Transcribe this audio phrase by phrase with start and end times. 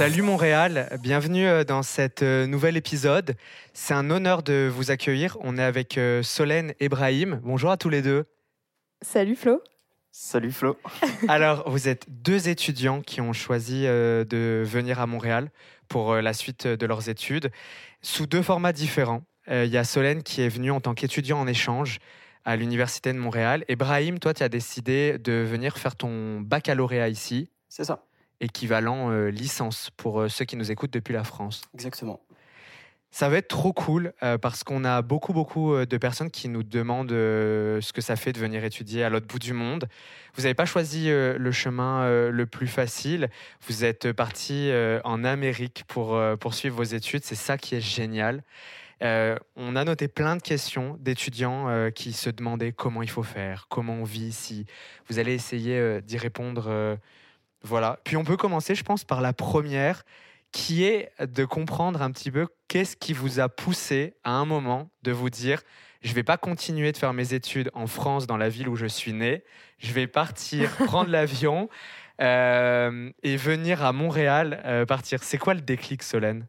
[0.00, 3.36] Salut Montréal, bienvenue euh, dans cet euh, nouvel épisode.
[3.74, 5.36] C'est un honneur de vous accueillir.
[5.42, 7.38] On est avec euh, Solène et Brahim.
[7.44, 8.24] Bonjour à tous les deux.
[9.02, 9.62] Salut Flo.
[10.10, 10.78] Salut Flo.
[11.28, 15.50] Alors, vous êtes deux étudiants qui ont choisi de venir à Montréal
[15.86, 17.50] pour la suite de leurs études
[18.00, 19.24] sous deux formats différents.
[19.50, 21.98] Il y a Solène qui est venue en tant qu'étudiant en échange
[22.46, 23.66] à l'Université de Montréal.
[23.68, 27.50] Et Brahim, toi, tu as décidé de venir faire ton baccalauréat ici.
[27.68, 28.02] C'est ça
[28.40, 31.62] équivalent euh, licence pour euh, ceux qui nous écoutent depuis la France.
[31.74, 32.20] Exactement.
[33.12, 36.62] Ça va être trop cool euh, parce qu'on a beaucoup, beaucoup de personnes qui nous
[36.62, 39.88] demandent ce que ça fait de venir étudier à l'autre bout du monde.
[40.34, 43.28] Vous n'avez pas choisi le chemin le plus facile.
[43.66, 44.70] Vous êtes parti
[45.02, 47.24] en Amérique pour poursuivre vos études.
[47.24, 48.44] C'est ça qui est génial.
[49.00, 53.94] on a noté plein de questions d'étudiants qui se demandaient comment il faut faire, comment
[53.94, 54.66] on vit ici.
[55.08, 56.96] Vous allez essayer d'y répondre
[57.62, 57.98] voilà.
[58.04, 60.04] Puis on peut commencer, je pense, par la première,
[60.52, 64.90] qui est de comprendre un petit peu qu'est-ce qui vous a poussé à un moment
[65.02, 65.62] de vous dire
[66.02, 68.86] je vais pas continuer de faire mes études en France, dans la ville où je
[68.86, 69.44] suis né.
[69.78, 71.68] Je vais partir, prendre l'avion
[72.20, 75.22] euh, et venir à Montréal euh, partir.
[75.22, 76.46] C'est quoi le déclic, Solène?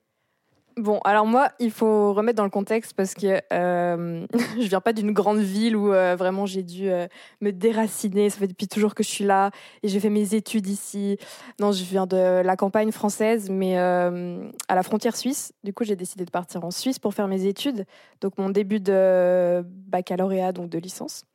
[0.78, 4.26] Bon, alors moi, il faut remettre dans le contexte parce que euh,
[4.58, 7.08] je viens pas d'une grande ville où euh, vraiment j'ai dû euh,
[7.42, 8.30] me déraciner.
[8.30, 9.52] Ça fait depuis toujours que je suis là
[9.84, 11.18] et j'ai fait mes études ici.
[11.60, 15.52] Non, je viens de la campagne française, mais euh, à la frontière suisse.
[15.64, 17.86] Du coup, j'ai décidé de partir en Suisse pour faire mes études.
[18.22, 21.26] Donc, mon début de baccalauréat, donc de licence.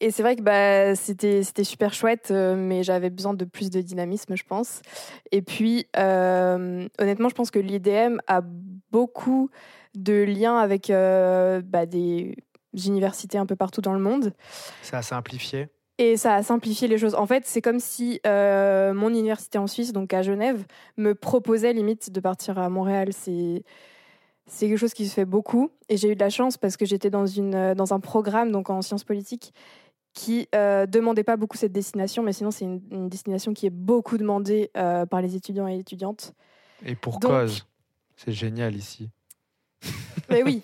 [0.00, 3.70] Et c'est vrai que bah, c'était, c'était super chouette, euh, mais j'avais besoin de plus
[3.70, 4.82] de dynamisme, je pense.
[5.32, 8.42] Et puis, euh, honnêtement, je pense que l'IDM a
[8.90, 9.50] beaucoup
[9.94, 12.36] de liens avec euh, bah, des
[12.74, 14.34] universités un peu partout dans le monde.
[14.82, 17.14] Ça a simplifié et ça a simplifié les choses.
[17.14, 20.66] En fait, c'est comme si mon université en Suisse, donc à Genève,
[20.98, 23.08] me proposait limite de partir à Montréal.
[23.12, 23.62] C'est
[24.46, 25.70] c'est quelque chose qui se fait beaucoup.
[25.88, 28.70] Et j'ai eu de la chance parce que j'étais dans, une, dans un programme donc
[28.70, 29.52] en sciences politiques
[30.16, 34.16] qui euh, demandait pas beaucoup cette destination, mais sinon c'est une, destination qui est beaucoup
[34.16, 36.32] demandée euh, par les étudiants et étudiantes.
[36.84, 37.66] Et pour cause,
[38.16, 39.10] c'est génial ici.
[40.30, 40.62] Mais oui,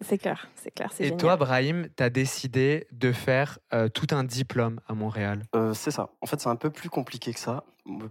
[0.00, 0.90] c'est clair, c'est clair.
[0.98, 5.44] Et toi, Brahim, tu as décidé de faire euh, tout un diplôme à Montréal.
[5.54, 6.10] Euh, c'est ça.
[6.20, 7.64] En fait, c'est un peu plus compliqué que ça.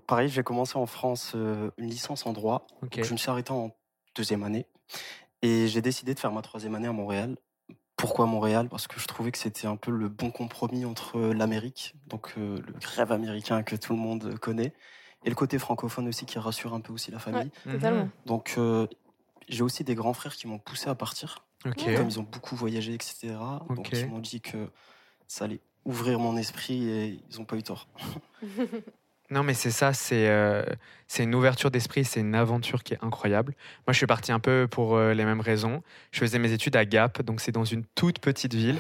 [0.08, 2.68] Pareil, j'ai commencé en France une licence en droit.
[2.92, 3.76] je me suis arrêté en
[4.16, 4.66] deuxième année.
[5.42, 7.36] Et j'ai décidé de faire ma troisième année à Montréal.
[8.00, 8.70] Pourquoi Montréal?
[8.70, 12.58] Parce que je trouvais que c'était un peu le bon compromis entre l'Amérique, donc euh,
[12.66, 14.72] le rêve américain que tout le monde connaît,
[15.26, 17.52] et le côté francophone aussi qui rassure un peu aussi la famille.
[17.70, 18.06] totalement.
[18.06, 18.12] Mhm.
[18.26, 18.88] Donc euh,
[19.50, 21.44] j'ai aussi des grands frères qui m'ont poussé à partir.
[21.62, 23.36] Comme ils ont beaucoup voyagé, etc.
[23.68, 24.70] Donc ils m'ont dit que
[25.28, 27.90] ça allait ouvrir mon esprit et ils n'ont pas eu tort.
[29.32, 30.64] Non, mais c'est ça, c'est euh,
[31.08, 33.54] c'est une ouverture d'esprit, c'est une aventure qui est incroyable.
[33.86, 35.84] Moi, je suis parti un peu pour euh, les mêmes raisons.
[36.12, 38.80] Je faisais mes études à Gap, donc c'est dans une toute petite ville.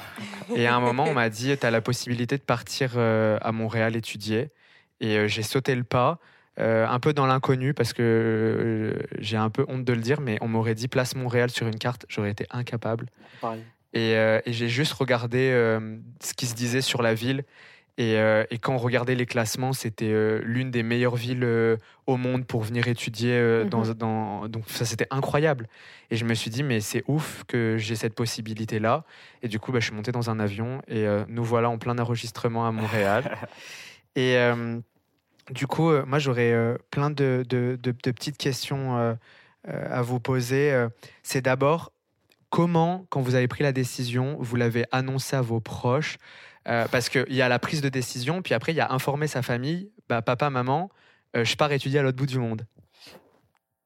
[0.55, 3.51] Et à un moment, on m'a dit, tu as la possibilité de partir euh, à
[3.51, 4.49] Montréal étudier.
[5.01, 6.19] Et j'ai sauté le pas,
[6.57, 10.49] un peu dans l'inconnu, parce que j'ai un peu honte de le dire, mais on
[10.49, 13.05] m'aurait dit place Montréal sur une carte, j'aurais été incapable.
[13.93, 15.51] Et, et j'ai juste regardé
[16.21, 17.45] ce qui se disait sur la ville.
[17.99, 21.75] Euh, et, quand on regardait les classements, c'était euh, l'une des meilleures villes euh,
[22.07, 23.39] au monde pour venir étudier.
[23.39, 23.93] Mhm.
[23.93, 25.67] dans, donc ça, c'était incroyable.
[26.09, 29.03] Et je me suis dit, mais c'est ouf que j'ai cette possibilité-là.
[29.43, 31.97] Et du coup, bah, je suis monté dans un avion et nous voilà en plein
[31.99, 33.38] enregistrement à Montréal.
[34.15, 34.38] et
[35.51, 39.17] du coup, moi, j'aurais plein de, de, de, petites questions
[39.67, 40.88] à vous poser.
[41.21, 41.91] C'est d'abord,
[42.49, 46.17] comment, quand vous avez pris la décision, vous l'avez annoncé à vos proches
[46.67, 49.27] euh, parce qu'il y a la prise de décision, puis après, il y a informer
[49.27, 50.89] sa famille, bah, papa, maman,
[51.35, 52.65] euh, je pars étudier à l'autre bout du monde.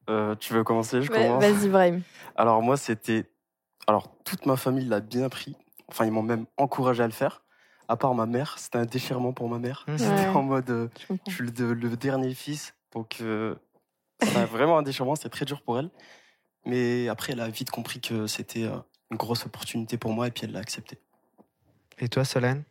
[0.09, 1.43] Euh, tu veux commencer Je commence.
[1.43, 2.01] Vas-y, Brahim.
[2.35, 3.25] Alors, moi, c'était.
[3.87, 5.55] Alors, toute ma famille l'a bien pris.
[5.87, 7.43] Enfin, ils m'ont même encouragé à le faire.
[7.87, 9.85] À part ma mère, c'était un déchirement pour ma mère.
[9.87, 9.97] Mmh.
[9.97, 10.89] C'était en mode.
[11.27, 12.73] je, suis le, dernier fils.
[12.93, 13.21] Donc,
[14.21, 15.15] c'était vraiment un déchirement.
[15.15, 15.89] C'était très dur pour elle.
[16.65, 18.69] Mais après, elle a vite compris que c'était
[19.11, 20.97] une grosse opportunité pour moi et puis elle l'a accepté.
[21.99, 22.63] Et toi, Solène?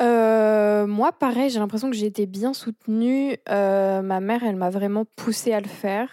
[0.00, 3.36] Euh, moi, pareil, j'ai l'impression que j'ai été bien soutenue.
[3.48, 6.08] Euh, ma mère, elle m'a vraiment poussée à le faire.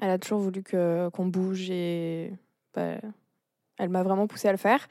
[0.00, 2.32] Elle a toujours voulu que, qu'on bouge et
[2.74, 2.96] bah,
[3.78, 4.88] elle m'a vraiment poussée à le faire.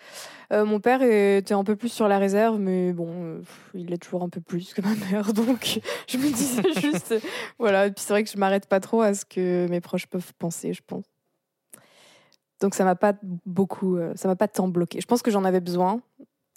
[0.51, 3.41] Euh, mon père était un peu plus sur la réserve, mais bon,
[3.73, 7.15] il est toujours un peu plus que ma mère, donc je me disais juste,
[7.59, 7.87] voilà.
[7.87, 10.33] Et puis c'est vrai que je m'arrête pas trop à ce que mes proches peuvent
[10.39, 11.05] penser, je pense.
[12.61, 13.13] Donc ça m'a pas
[13.45, 15.01] beaucoup, ça m'a pas tant bloqué.
[15.01, 16.01] Je pense que j'en avais besoin,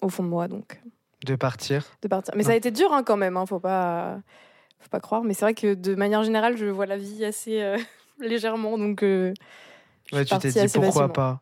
[0.01, 0.47] au fond de moi.
[0.47, 0.81] Donc.
[1.25, 2.33] De partir De partir.
[2.35, 4.19] Mais ça a été dur hein, quand même, hein, faut pas
[4.79, 5.23] faut pas croire.
[5.23, 7.77] Mais c'est vrai que de manière générale, je vois la vie assez euh,
[8.19, 8.77] légèrement.
[8.77, 9.33] Donc, ouais,
[10.25, 11.41] tu t'es dit pourquoi pas?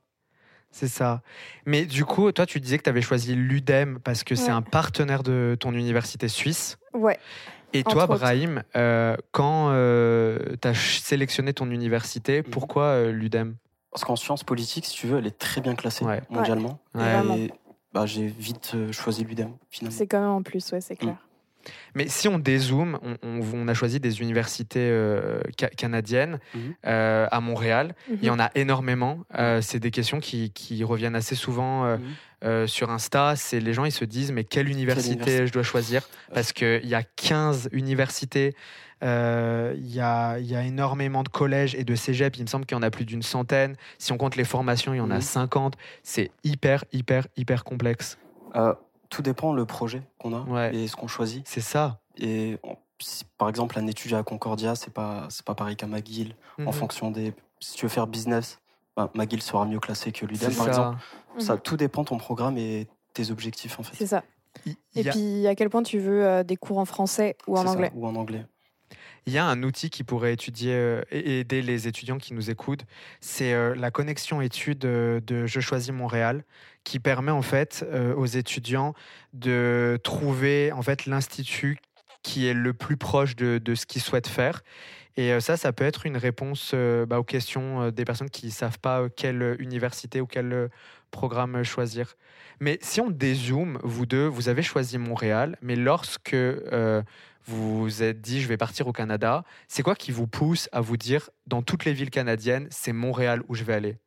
[0.72, 1.22] C'est ça.
[1.66, 4.62] Mais du coup, toi, tu disais que tu avais choisi l'UDEM parce que c'est un
[4.62, 6.78] partenaire de ton université suisse.
[6.94, 7.18] Ouais.
[7.74, 12.50] Et toi, Brahim, euh, quand euh, tu as sélectionné ton université, mhm.
[12.52, 13.56] pourquoi euh, l'UDEM
[13.92, 16.80] Parce qu'en sciences politiques, si tu veux, elle est très bien classée mondialement.
[16.96, 17.52] Et
[17.94, 19.98] bah, j'ai vite choisi l'UDEM, finalement.
[19.98, 21.14] C'est quand même en plus, ouais, c'est clair.
[21.14, 21.18] Mm.
[21.96, 24.90] Mais si on dézoome, on, a choisi des universités
[25.76, 26.76] canadiennes mhm.
[26.86, 27.94] à Montréal.
[28.10, 28.36] Il y mhm.
[28.36, 29.26] en a énormément.
[29.60, 31.98] c'est des questions qui, qui, reviennent assez souvent
[32.44, 36.08] euh, sur Insta, c'est les gens ils se disent mais quelle université je dois choisir?
[36.34, 38.54] Parce qu'il y a 15 universités,
[39.04, 42.66] euh, il y, a, y, a, énormément de collèges et de cégeps, il me semble
[42.66, 43.76] qu'il y en a plus d'une centaine.
[44.00, 45.76] Si on compte les formations, il y en a 50.
[45.76, 45.82] Mhm.
[46.04, 48.18] C'est hyper, hyper, hyper complexe.
[48.56, 48.74] Euh,
[49.10, 51.48] tout dépend le projet qu'on a et ce qu'on choisit.
[51.48, 52.00] C'est ça.
[52.18, 52.58] Et
[53.38, 56.36] par exemple, un étudiant à Concordia, c'est pas, pas pareil qu'à McGill.
[56.60, 56.74] En mhm.
[56.74, 57.34] fonction des.
[57.60, 58.60] Si tu veux faire business,
[58.96, 60.98] bah, McGill sera mieux classé que l'UDEM, par exemple.
[61.38, 61.62] Ça, mhm.
[61.62, 63.96] tout dépend de ton programme et tes objectifs, en fait.
[63.96, 64.24] C'est ça.
[64.96, 67.92] et puis, à quel point tu veux euh, des cours en français ou en anglais?
[67.94, 68.46] Ou en anglais.
[69.26, 72.86] Il y a un outil qui pourrait euh, aider les étudiants qui nous écoutent.
[73.20, 76.44] C'est euh, la connexion études de Je choisis Montréal,
[76.84, 77.86] qui permet en fait
[78.16, 78.94] aux étudiants
[79.34, 81.80] de trouver en fait l'institut
[82.24, 84.62] qui est le plus proche de, ce qu'ils souhaitent faire
[85.18, 88.30] et euh, ça, ça peut être une réponse euh, bah, aux questions euh, des personnes
[88.30, 90.70] qui ne savent pas quelle université ou quel
[91.10, 92.16] programme choisir.
[92.60, 96.36] Mais si on dézoome, vous deux, vous avez choisi Montréal, mais lorsque
[97.48, 100.82] vous vous êtes dit je vais partir au Canada, c'est quoi qui vous pousse à
[100.82, 103.98] vous dire dans toutes les villes canadiennes, c'est Montréal où je vais aller?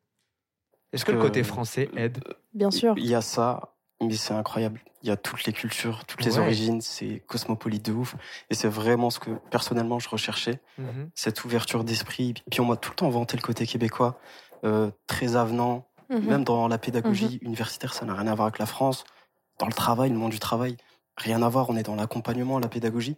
[0.93, 2.23] Est-ce que le côté français aide?
[2.53, 2.95] Bien sûr.
[2.97, 3.75] Il y a ça.
[4.03, 4.81] Mais c'est incroyable.
[5.03, 8.17] Il y a toutes les cultures, toutes les origines, c'est cosmopolite de ouf.
[8.49, 11.11] Et c'est vraiment ce que personnellement je recherchais, mhm.
[11.15, 12.35] cette ouverture d'esprit.
[12.51, 14.19] Puis on m'a tout le temps vanté le côté québécois,
[14.65, 15.87] euh, très avenant.
[16.09, 16.27] Mhm.
[16.27, 17.49] Même dans la pédagogie mhm.
[17.49, 19.05] universitaire, ça n'a rien à voir avec la France.
[19.59, 20.77] Dans le travail, le monde du travail,
[21.21, 21.71] rien à voir.
[21.71, 23.17] On est dans l'accompagnement, la pédagogie.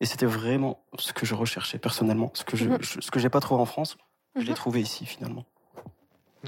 [0.00, 3.40] Et c'était vraiment ce que je recherchais personnellement, ce que je, ce que j'ai pas
[3.40, 3.96] trouvé en France,
[4.36, 5.44] je l'ai trouvé ici finalement.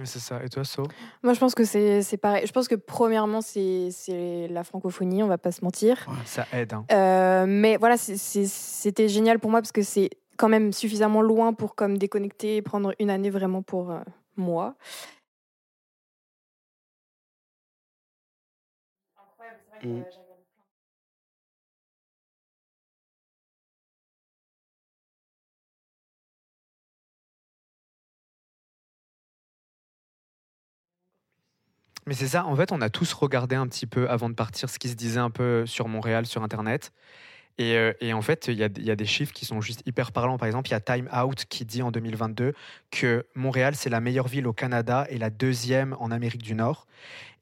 [0.05, 0.43] C'est ça.
[0.45, 0.85] Et toi, So?
[1.23, 2.47] Moi, je pense que c'est pareil.
[2.47, 3.91] Je pense que premièrement, c'est
[4.49, 6.07] la francophonie, on va pas se mentir.
[6.25, 6.73] ça aide.
[6.73, 6.85] Hein.
[6.93, 11.75] Euh, mais voilà, c'était génial pour moi parce que c'est quand même suffisamment loin pour
[11.75, 14.01] comme déconnecter et prendre une année vraiment pour euh,
[14.37, 14.75] moi.
[19.19, 20.20] Incroyable, c'est vrai que mmh.
[32.11, 34.69] Mais c'est ça, en fait, on a tous regardé un petit peu avant de partir
[34.69, 36.93] ce qui se disait un peu sur Montréal, sur Internet.
[37.61, 40.13] Et, euh, et, en fait, il y, y, a des chiffres qui sont juste hyper
[40.13, 40.39] parlants.
[40.39, 42.55] Par exemple, il y a Time Out qui dit en 2022
[42.91, 46.87] que Montréal, c'est la meilleure ville au Canada et la deuxième en Amérique du Nord.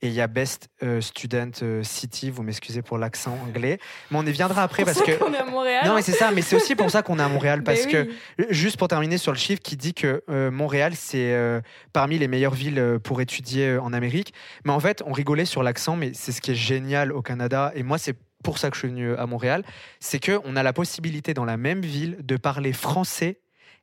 [0.03, 3.79] Et il y a Best euh, Student euh, City, vous m'excusez pour l'accent anglais,
[4.11, 5.23] mais on y viendra après parce que.
[5.25, 5.87] On est à Montréal.
[5.87, 8.09] Non, mais c'est ça, mais c'est aussi pour ça qu'on est à Montréal parce que
[8.50, 11.62] juste pour terminer sur le chiffre qui dit que Montréal c'est
[11.93, 14.35] parmi les meilleures villes pour étudier en Amérique.
[14.64, 17.73] Mais en fait, on rigolait sur l'accent, mais c'est ce qui est génial au Canada.
[17.75, 19.64] Et moi, c'est pour ça que je suis venu à Montréal,
[20.00, 23.40] c'est qu'on a la possibilité dans la même ville de parler français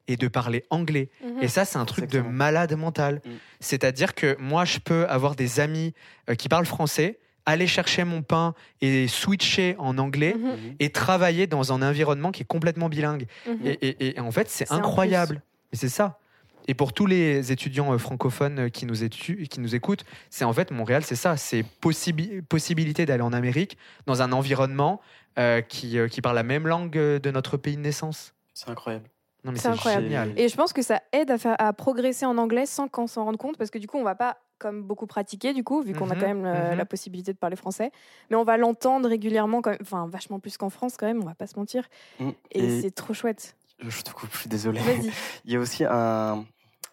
[0.07, 1.09] et de parler anglais.
[1.24, 1.41] Mhm.
[1.43, 3.21] Et ça, c'est un truc de malade mental.
[3.25, 3.29] Mm.
[3.59, 5.93] C'est-à-dire que moi, je peux avoir des amis
[6.29, 10.47] euh, qui parlent français, aller chercher mon pain et switcher en anglais mhm.
[10.47, 10.75] Mhm.
[10.79, 13.27] et travailler dans un environnement qui est complètement bilingue.
[13.63, 15.41] Et, en fait, c'est incroyable.
[15.71, 16.19] Mais c'est ça.
[16.67, 20.53] Et pour tous les étudiants euh, francophones euh, qui nous, qui nous écoutent, c'est en
[20.53, 25.01] fait Montréal, c'est ça, c'est possibilité d'aller en Amérique dans un environnement
[25.38, 28.34] euh, qui, qui parle la même langue de notre pays de naissance.
[28.53, 29.10] C'est incroyable.
[29.43, 30.05] Non, mais c'est incroyable.
[30.05, 30.34] Génial.
[30.38, 33.25] Et je pense que ça aide à, faire, à progresser en anglais sans qu'on s'en
[33.25, 35.93] rende compte, parce que du coup, on va pas comme beaucoup pratiquer, du coup, vu
[35.93, 36.77] qu'on a mhm, quand même mhm.
[36.77, 37.91] la possibilité de parler français.
[38.29, 41.25] Mais on va l'entendre régulièrement, quand même, enfin, vachement plus qu'en France, quand même, on
[41.25, 41.88] va pas se mentir.
[42.19, 42.29] Mm.
[42.51, 43.55] Et, c'est trop chouette.
[43.79, 44.79] Je te coupe, je suis désolé.
[45.45, 46.45] Il y a aussi un,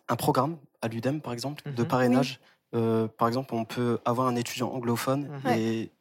[0.09, 1.89] un programme à l'UDEM, par exemple, de mhm.
[1.89, 2.41] parrainage.
[2.75, 5.53] Euh, par exemple, on peut avoir un étudiant anglophone mhm.
[5.53, 5.93] et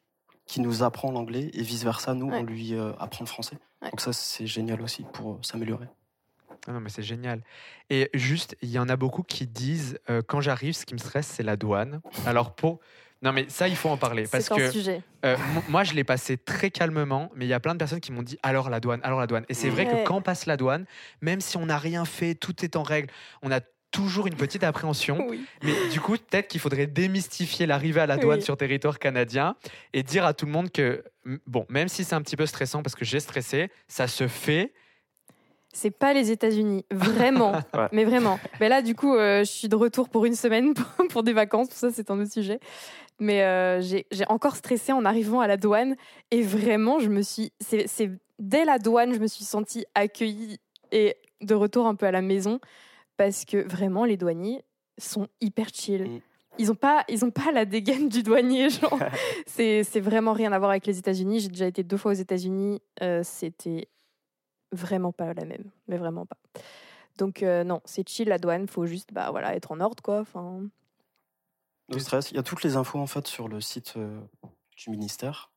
[0.46, 3.56] qui nous apprend l'anglais et vice versa, nous, on lui euh, apprend le français.
[3.82, 5.86] Donc ça, c'est génial aussi pour s'améliorer.
[6.66, 7.42] Ah non, mais c'est génial.
[7.90, 10.98] Et juste, il y en a beaucoup qui disent euh, quand j'arrive, ce qui me
[10.98, 12.00] stresse, c'est la douane.
[12.26, 12.80] Alors pour
[13.22, 14.24] non, mais ça, il faut en parler.
[14.26, 15.00] Parce que sujet.
[15.68, 18.24] moi, je l'ai passé très calmement, mais il y a plein de personnes qui m'ont
[18.24, 19.44] dit alors la douane, alors la douane.
[19.48, 20.86] Et c'est vrai que quand passe la douane,
[21.20, 23.10] même si on n'a rien fait, tout est en règle,
[23.42, 23.60] on a
[23.92, 25.28] toujours une petite appréhension.
[25.62, 29.54] Mais du coup, peut-être qu'il faudrait démystifier l'arrivée à la douane sur territoire canadien
[29.92, 31.04] et dire à tout le monde que,
[31.46, 34.72] bon, même si c'est un petit peu stressant parce que j'ai stressé, ça se fait.
[35.74, 37.52] C'est pas les États-Unis, vraiment,
[37.92, 38.38] mais vraiment.
[38.60, 40.74] Mais là, du coup, euh, je suis de retour pour une semaine
[41.10, 42.58] pour, des vacances, tout ça, c'est un autre sujet.
[43.20, 45.96] Mais euh, j'ai encore stressé en arrivant à la douane
[46.30, 50.58] et vraiment, je me suis, c'est dès la douane, je me suis sentie accueillie
[50.90, 52.58] et de retour un peu à la maison
[53.16, 54.64] parce que vraiment, les douaniers
[54.98, 56.04] sont hyper chill.
[56.04, 56.20] Mm.
[56.58, 58.98] Ils n'ont pas, ils ont pas la dégaine du douanier, genre.
[59.46, 61.40] c'est vraiment rien à voir avec les États-Unis.
[61.40, 62.80] J'ai déjà été deux fois aux États-Unis.
[63.02, 63.88] Euh, c'était
[64.72, 66.36] vraiment pas la même, mais vraiment pas.
[67.18, 70.20] Donc euh, non, c'est chill la douane, faut juste bah voilà être en ordre quoi.
[70.20, 70.62] Enfin.
[71.88, 72.30] No stress.
[72.30, 74.20] Il y a toutes les infos en fait sur le site euh,
[74.76, 75.50] du ministère.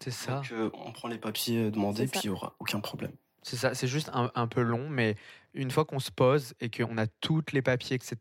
[0.00, 0.36] C'est ça.
[0.36, 3.12] Donc, euh, on prend les papiers demandés, puis il n'y aura aucun problème.
[3.42, 5.16] C'est ça, c'est juste un, peu long, mais
[5.58, 8.16] une fois qu'on se pose et qu'on a tous les papiers, etc.,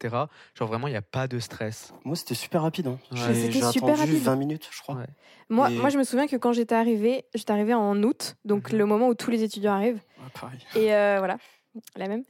[0.55, 1.93] genre vraiment, il n'y a pas de stress.
[2.03, 2.87] Moi, c'était super rapide.
[2.87, 2.97] Hein.
[3.11, 4.97] J'ai attendu 20 minutes, je crois.
[5.49, 8.79] Moi, moi, je me souviens que quand j'étais arrivée, j'étais arrivée en août, donc mhm.
[8.79, 10.01] le moment où tous les étudiants arrivent.
[10.75, 11.37] Et euh, voilà,
[11.95, 12.23] la même.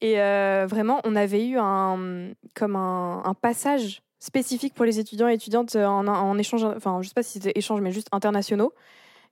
[0.00, 5.34] Et euh, vraiment, on avait eu un, comme un, passage spécifique pour les étudiants et
[5.34, 8.72] étudiantes en, en échange, enfin, je sais pas si c'était échange, mais juste internationaux.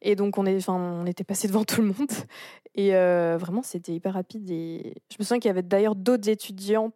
[0.02, 2.10] Et donc, on, est, on était passé devant tout le monde.
[2.74, 4.50] Et euh, vraiment, c'était hyper rapide.
[4.50, 6.94] Et je me souviens qu'il y avait d'ailleurs d'autres étudiantes,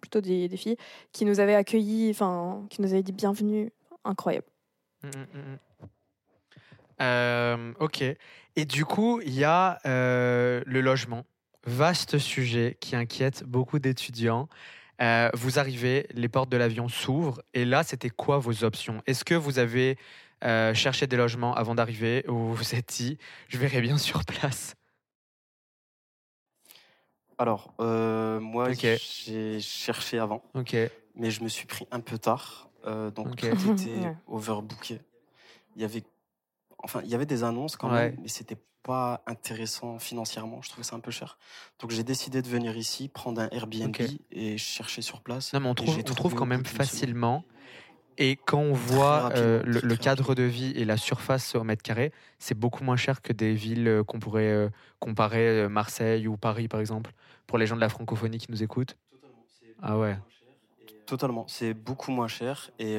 [0.00, 0.76] plutôt des, filles,
[1.12, 2.14] qui nous avaient accueillis,
[2.70, 3.72] qui nous avaient dit bienvenue.
[4.04, 4.46] Incroyable.
[5.02, 5.86] Mmh, mmh, mmh.
[7.00, 8.04] Euh, ok.
[8.56, 11.24] Et du coup, il y a euh, le logement.
[11.66, 14.50] Vaste sujet qui inquiète beaucoup d'étudiants.
[15.32, 17.40] vous arrivez, les portes de l'avion s'ouvrent.
[17.54, 19.02] Et là, c'était quoi vos options?
[19.06, 19.96] Est-ce que vous avez
[20.44, 24.74] euh, chercher des logements avant d'arriver ou vous dit, je verrai bien sur place
[27.38, 30.42] Alors, euh, moi, j'ai cherché avant,
[31.14, 32.68] mais je me suis pris un peu tard.
[32.86, 35.00] Euh, donc, tout était overbooké.
[35.76, 36.02] Il y avait,
[36.78, 40.60] enfin, il y avait des annonces quand même, mais c'était pas intéressant financièrement.
[40.60, 41.38] Je trouvais ça un peu cher.
[41.80, 43.96] Donc, j'ai décidé de venir ici, prendre un Airbnb
[44.30, 45.54] et chercher sur place.
[45.54, 47.44] Non, mais on trouve, on trouve quand même facilement.
[48.18, 52.12] Et quand on voit euh, le, cadre de vie et la surface au mètre carré,
[52.38, 54.68] c'est beaucoup moins cher que des villes euh, qu'on pourrait euh,
[55.00, 57.12] comparer, Marseille ou Paris par exemple,
[57.46, 58.96] pour les gens de la francophonie qui nous écoutent.
[59.82, 60.16] Ah ouais.
[61.06, 62.96] Totalement, c'est beaucoup moins cher et,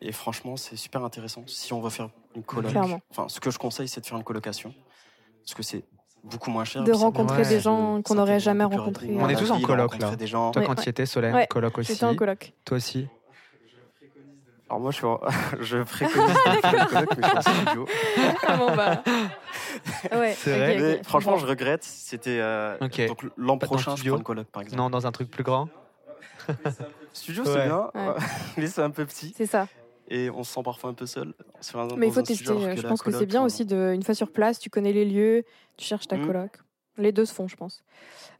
[0.00, 1.42] et franchement c'est super intéressant.
[1.46, 2.72] Si on veut faire une coloc,
[3.10, 4.72] enfin ce que je conseille c'est de faire une colocation
[5.42, 5.84] parce que c'est
[6.24, 6.82] beaucoup moins cher.
[6.82, 9.08] De rencontrer des gens qu'on n'aurait jamais rencontrés.
[9.18, 10.16] On est tous en coloc là.
[10.16, 10.50] Des gens.
[10.52, 11.92] Toi quand tu étais Solène, coloc aussi.
[11.92, 12.52] J'étais en coloc.
[12.64, 13.08] Toi aussi.
[14.68, 15.06] Alors moi, je, suis
[15.60, 17.86] je préconise de coloc, mais je suis en studio.
[18.46, 19.02] Ah bon, bah.
[20.12, 21.00] Ouais, c'est vrai.
[21.04, 21.84] franchement, je regrette.
[21.84, 24.82] C'était euh, donc l'an prochain, je prends une coloc, par exemple.
[24.82, 25.68] Non, dans un truc plus grand.
[27.12, 27.90] studio, c'est bien,
[28.56, 29.34] mais c'est un peu petit.
[29.36, 29.68] C'est ça.
[30.08, 31.34] Et on se sent parfois un peu seul.
[31.96, 32.76] mais il faut tester.
[32.76, 35.44] Je pense que c'est bien aussi de, une fois sur place, tu connais les lieux,
[35.76, 36.26] tu cherches ta mmh.
[36.26, 36.50] coloc.
[36.98, 37.84] Les deux se font, je pense.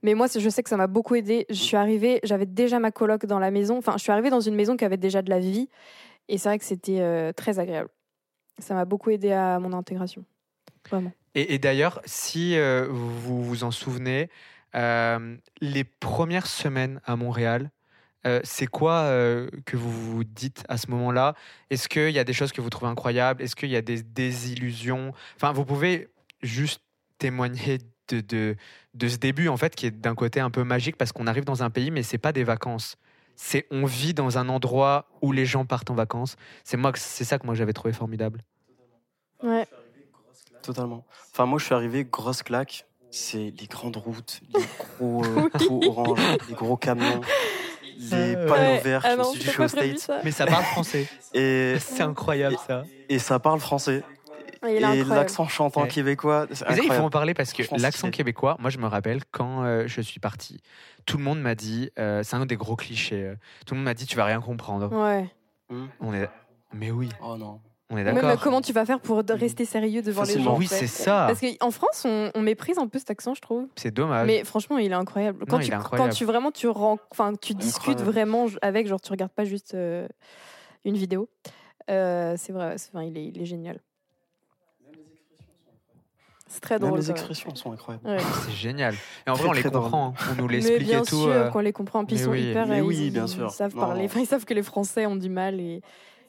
[0.02, 1.46] Mais moi, je sais que ça m'a beaucoup aidé.
[1.50, 3.76] Je suis arrivée, j'avais déjà ma coloc dans la maison.
[3.76, 5.68] Enfin, je suis arrivée dans une maison qui avait déjà de la vie.
[6.28, 7.90] Et c'est vrai que c'était euh, très agréable.
[8.58, 10.24] Ça m'a beaucoup aidé à mon intégration.
[10.88, 11.12] Vraiment.
[11.34, 14.30] Et, d'ailleurs, si euh, vous vous en souvenez,
[14.74, 17.70] euh, les premières semaines à Montréal,
[18.42, 19.08] c'est quoi
[19.66, 21.34] que vous vous dites à ce moment-là?
[21.70, 23.40] Est-ce qu'il y a des choses que vous trouvez incroyables?
[23.40, 25.12] Est-ce qu'il y a des désillusions?
[25.36, 26.08] Enfin, vous pouvez
[26.42, 26.82] juste
[27.18, 27.78] témoigner
[28.08, 28.56] de,
[28.94, 31.44] de, ce début, en fait, qui est d'un côté un peu magique parce qu'on arrive
[31.44, 32.96] dans un pays, mais c'est pas des vacances
[33.36, 36.36] c'est on vit dans un endroit où les gens partent en vacances.
[36.64, 38.42] C'est moi, c'est ça que moi j'avais trouvé formidable.
[39.42, 39.66] Ouais.
[40.62, 41.04] Totalement.
[41.32, 42.86] Enfin, moi, je suis arrivé grosse claque.
[43.10, 44.64] C'est les grandes routes, les
[44.98, 47.20] gros euh, orange, les gros camions,
[47.98, 49.02] les panneaux verts.
[49.04, 50.10] Ah je suis au States.
[50.24, 51.06] Mais ça parle français.
[51.32, 52.84] Et c'est incroyable ça.
[53.08, 54.02] Et ça parle français.
[54.66, 56.46] Et l'accent chantant québécois.
[56.50, 60.00] il faut en parler parce que l'accent québécois, moi je me rappelle quand euh, je
[60.00, 60.60] suis parti,
[61.04, 63.34] tout le monde m'a dit, euh, c'est un des gros clichés, euh,
[63.66, 64.92] tout le monde m'a dit tu vas rien comprendre.
[64.92, 65.28] Ouais.
[66.00, 66.28] On est,
[66.72, 67.08] mais oui.
[67.22, 67.60] Oh non.
[67.88, 68.40] On est d'accord.
[68.40, 71.26] comment tu vas faire pour rester sérieux devant les gens Oui, c'est ça.
[71.28, 73.68] Parce qu'en France, on, méprise un peu cet accent, je trouve.
[73.76, 74.26] C'est dommage.
[74.26, 75.44] Mais franchement, il est incroyable.
[75.48, 79.44] Quand, tu, quand tu vraiment tu enfin, tu discutes vraiment avec, genre tu regardes pas
[79.44, 79.76] juste
[80.84, 81.28] une vidéo.
[81.88, 83.80] c'est vrai, il est, il est génial.
[86.48, 86.98] C'est très drôle.
[86.98, 88.04] les expressions sont incroyables.
[88.44, 88.94] C'est génial.
[89.26, 90.14] Et en vrai, on les comprend.
[90.18, 90.26] Hein.
[90.32, 91.22] On nous l'explique et tout.
[91.22, 91.50] Sûr euh...
[91.50, 92.04] qu'on les comprend.
[92.04, 92.66] Puis ils sont hyper.
[92.66, 93.48] Mais oui, ils, bien sûr.
[93.50, 94.04] Ils savent parler.
[94.04, 95.82] Enfin, ils savent que les Français ont du mal et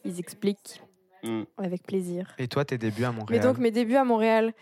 [0.05, 0.81] ils expliquent
[1.23, 1.43] mm.
[1.57, 2.33] avec plaisir.
[2.39, 3.27] Et toi, tes débuts à Montréal?
[3.29, 4.53] Mais donc, mes débuts à Montréal.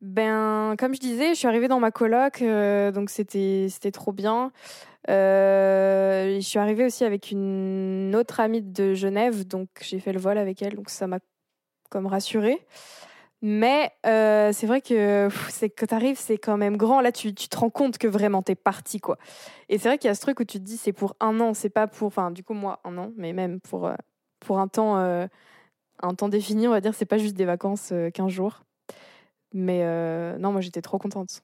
[0.00, 4.12] Ben, comme je disais, je suis arrivée dans ma coloc, euh, donc c'était c'était trop
[4.12, 4.50] bien.
[5.10, 10.20] Euh, je suis arrivée aussi avec une autre amie de Genève, donc j'ai fait le
[10.20, 11.18] vol avec elle, donc ça m'a
[11.90, 12.64] comme rassurée.
[13.42, 17.00] Mais euh, c'est vrai que c'est que t'arrives, c'est quand même grand.
[17.00, 19.16] Là, tu, tu, te rends compte que vraiment t'es parti, quoi.
[19.68, 21.40] Et c'est vrai qu'il y a ce truc où tu te dis c'est pour un
[21.40, 23.94] an, c'est pas pour, enfin, du coup moi un an, mais même pour euh,
[24.40, 25.26] pour un temps euh,
[26.02, 28.62] un temps défini, on va dire, c'est pas juste des vacances 15 jours.
[29.52, 29.84] Mais
[30.38, 31.42] non, moi j'étais trop contente.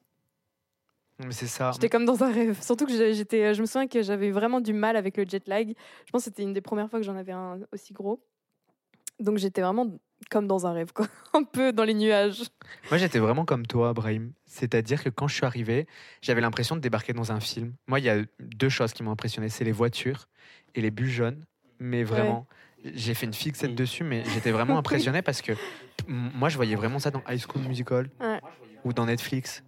[1.18, 1.70] Mais c'est ça.
[1.72, 2.60] J'étais comme dans un rêve.
[2.62, 5.74] Surtout que j'étais, je me souviens que j'avais vraiment du mal avec le jet lag.
[6.04, 8.20] Je pense que c'était une des premières fois que j'en avais un aussi gros.
[9.18, 9.86] Donc j'étais vraiment
[10.30, 11.06] comme dans un rêve, quoi.
[11.34, 12.42] un peu dans les nuages.
[12.90, 14.32] Moi, j'étais vraiment comme toi, Brahim.
[14.46, 15.86] C'est-à-dire que quand je suis arrivé,
[16.22, 17.74] j'avais l'impression de débarquer dans un film.
[17.86, 20.28] Moi, il y a deux choses qui m'ont impressionné c'est les voitures
[20.74, 21.44] et les bus jaunes.
[21.78, 22.46] Mais vraiment,
[22.84, 25.52] j'ai fait une fixette dessus, mais j'étais vraiment impressionné parce que
[26.08, 28.08] moi, je voyais vraiment ça dans High School Musical
[28.84, 29.62] ou dans Netflix.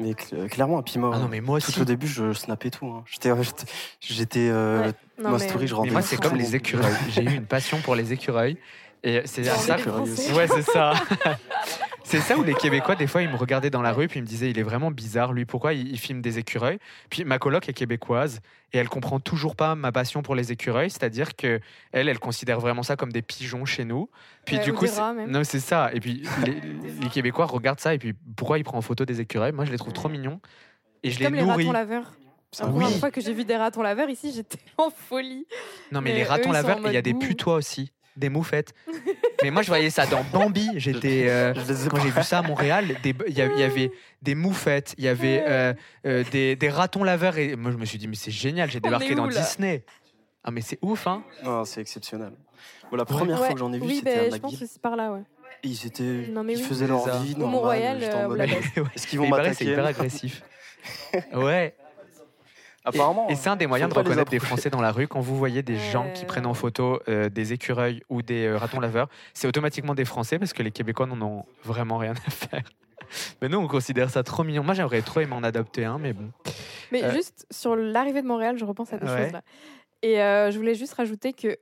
[0.00, 1.72] Mais clairement, puis moi, ah non, mais moi aussi.
[1.72, 2.86] tout au début, je snappais tout.
[2.86, 3.04] Hein.
[3.06, 3.30] J'étais,
[4.00, 5.88] j'étais, euh, ma story, je rendais.
[5.88, 6.94] Mais moi, c'est comme les écureuils.
[7.10, 8.56] J'ai eu une passion pour les écureuils.
[9.02, 9.76] Et c'est ça.
[10.34, 10.92] Ouais, c'est ça.
[12.04, 14.22] c'est ça où les Québécois, des fois, ils me regardaient dans la rue puis ils
[14.22, 16.78] me disaient, il est vraiment bizarre, lui, pourquoi il, filme des écureuils?
[17.08, 18.40] Puis ma coloc est québécoise
[18.72, 21.60] et elle comprend toujours pas ma passion pour les écureuils, c'est-à-dire que
[21.92, 24.10] elle, elle considère vraiment ça comme des pigeons chez nous.
[24.44, 24.86] Puis du coup,
[25.28, 25.90] non, c'est ça.
[25.94, 29.52] Et puis les, Québécois regardent ça et puis pourquoi il prend en photo des écureuils?
[29.52, 30.40] Moi, je les trouve trop mignons
[31.02, 31.70] et je comme les nourris.
[31.70, 32.12] laveurs.
[32.58, 35.46] La première fois que j'ai vu des ratons laveurs ici, j'étais en folie.
[35.92, 38.74] Non, mais, les ratons laveurs, il y a des putois aussi des moufettes.
[39.42, 40.68] Mais moi, je voyais ça dans Bambi.
[40.76, 41.54] J'étais euh,
[41.90, 43.90] quand j'ai vu ça à Montréal, il y, avait
[44.22, 45.72] des moufettes, il y avait euh,
[46.06, 48.80] euh, des, des, ratons laveurs et moi je me suis dit mais c'est génial, j'ai
[48.80, 49.84] débarqué dans Disney.
[50.42, 51.22] Ah mais c'est ouf hein.
[51.44, 52.32] Non, c'est exceptionnel.
[52.92, 54.96] la première fois que j'en ai vu, c'était ben, à Je pense que c'est par
[54.96, 55.22] là, ouais.
[55.62, 57.34] Ils étaient, ils faisaient leur vie.
[57.38, 58.02] Au Mont-Royal,
[58.94, 60.42] Est-ce qu'ils vont m'attaquer C'est hyper agressif.
[61.34, 61.74] ouais.
[62.84, 63.28] Apparemment.
[63.28, 65.06] Et, c'est un des moyens de reconnaître des Français dans la rue.
[65.06, 68.56] Quand vous voyez des gens qui prennent en photo euh, des écureuils ou des euh,
[68.56, 72.30] ratons laveurs, c'est automatiquement des Français parce que les Québécois n'en ont vraiment rien à
[72.30, 72.62] faire.
[73.42, 74.62] Mais nous, on considère ça trop mignon.
[74.62, 76.30] Moi, j'aimerais trop aimer en adopter un, mais bon.
[76.92, 79.42] Mais euh, juste sur l'arrivée de Montréal, je repense à des choses là.
[80.02, 81.58] Et je voulais juste rajouter que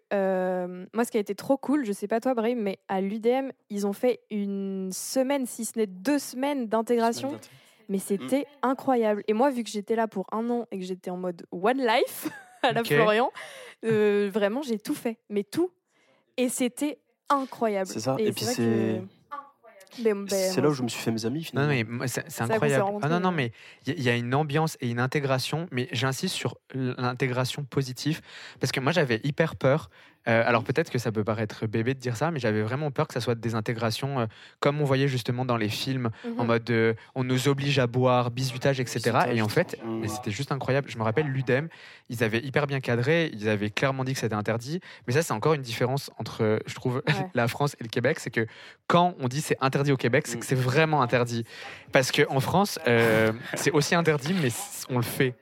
[0.94, 3.50] moi, ce qui a été trop cool, je sais pas toi, Brahim, mais à l'UDM,
[3.70, 7.36] ils ont fait une semaine, si ce n'est deux semaines d'intégration
[7.88, 9.22] mais c'était incroyable.
[9.28, 11.78] Et moi, vu que j'étais là pour un an et que j'étais en mode One
[11.78, 12.28] Life
[12.62, 13.30] à la Florian,
[13.84, 15.70] euh, vraiment, j'ai tout fait, mais tout.
[16.36, 16.98] Et c'était
[17.28, 17.88] incroyable.
[17.88, 18.16] C'est ça.
[18.18, 19.02] Et, puis c'est.
[20.28, 21.72] C'est là où je me suis fait mes amis finalement.
[21.72, 22.98] Non, mais c'est incroyable.
[23.02, 23.52] Ah, non, non, mais
[23.86, 28.20] il y, a une ambiance et une intégration, mais j'insiste sur l'intégration positive
[28.60, 29.90] parce que moi j'avais hyper peur
[30.28, 33.08] euh, alors peut-être que ça peut paraître bébé de dire ça, mais j'avais vraiment peur
[33.08, 34.26] que ça soit des intégrations euh,
[34.60, 36.46] comme on voyait justement dans les films, en mhm.
[36.46, 39.18] mode euh, on nous oblige à boire, bisutage, etc.
[39.32, 40.08] Et en fait, mmh.
[40.08, 40.90] c'était juste incroyable.
[40.90, 41.68] Je me rappelle l'UDEM,
[42.10, 44.80] ils avaient hyper bien cadré, ils avaient clairement dit que c'était interdit.
[45.06, 47.02] Mais ça, c'est encore une différence entre, je trouve,
[47.34, 48.46] la France et le Québec, c'est que
[48.86, 50.48] quand on dit c'est interdit au Québec, c'est que mmh.
[50.48, 51.44] c'est vraiment interdit.
[51.92, 52.78] Parce qu'en France,
[53.54, 54.50] c'est aussi interdit, mais
[54.90, 55.34] on le fait.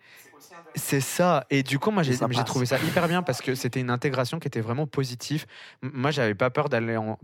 [0.77, 1.47] C'est ça.
[1.51, 4.47] Et du coup, moi, j'ai trouvé ça hyper bien parce que c'était une intégration qui
[4.47, 5.47] était vraiment positive.
[5.83, 7.19] Moi, j'avais pas peur d'aller en,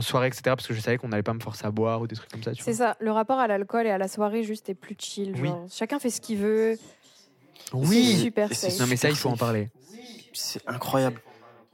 [0.00, 0.42] soirée, etc.
[0.46, 2.42] Parce que je savais qu'on n'allait pas me forcer à boire ou des trucs comme
[2.42, 2.50] ça.
[2.58, 2.96] C'est ça.
[3.00, 5.34] Le rapport à l'alcool et à la soirée, juste, est plus chill.
[5.70, 6.76] Chacun fait ce qu'il veut.
[7.72, 8.16] Oui.
[8.16, 8.78] super safe.
[8.80, 9.70] Non, mais ça, il faut en parler.
[10.32, 11.20] C'est incroyable.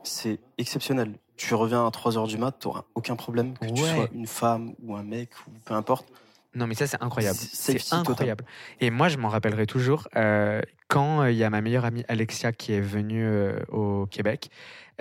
[0.04, 1.14] C'est exceptionnel.
[1.36, 4.74] Tu reviens à 3h du mat, tu n'auras aucun problème, que tu sois une femme
[4.82, 6.06] ou un mec, ou peu importe.
[6.54, 7.38] Non, mais ça, c'est incroyable.
[7.38, 8.44] C'est incroyable.
[8.80, 12.04] Et moi, je m'en rappellerai toujours euh, quand euh, il y a ma meilleure amie
[12.08, 14.50] Alexia qui est venue euh, au Québec.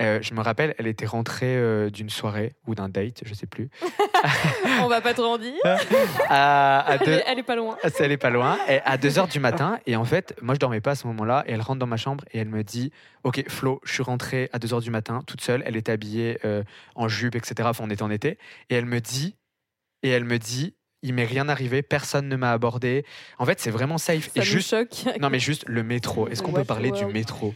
[0.00, 3.68] je me rappelle, elle était rentrée d'une soirée ou d'un date, je sais plus.
[4.80, 5.60] On va pas trop en dire.
[6.30, 7.76] à, elle, est pas loin.
[7.98, 8.58] Elle est pas loin.
[8.68, 9.78] Et à 2 h du matin.
[9.86, 11.44] Et en fait, moi, je dormais pas à ce moment-là.
[11.46, 12.92] Et elle rentre dans ma chambre et elle me dit
[13.24, 15.62] Ok, Flo, je suis rentrée à 2 h du matin, toute seule.
[15.66, 16.38] Elle était habillée
[16.94, 17.68] en jupe, etc.
[17.70, 18.38] Enfin, on était en été.
[18.70, 19.36] Et elle me dit,
[20.02, 23.04] et elle me dit il m'est rien arrivé, personne ne m'a abordé.
[23.38, 24.30] En fait, c'est vraiment safe.
[24.32, 25.04] Ça et juste, choque.
[25.20, 26.28] non, mais juste le métro.
[26.28, 27.54] Est-ce qu'on peut parler du métro?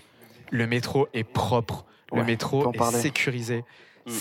[0.51, 1.85] Le métro est propre.
[2.13, 3.65] Le métro est sécurisé.
[4.07, 4.13] Mm.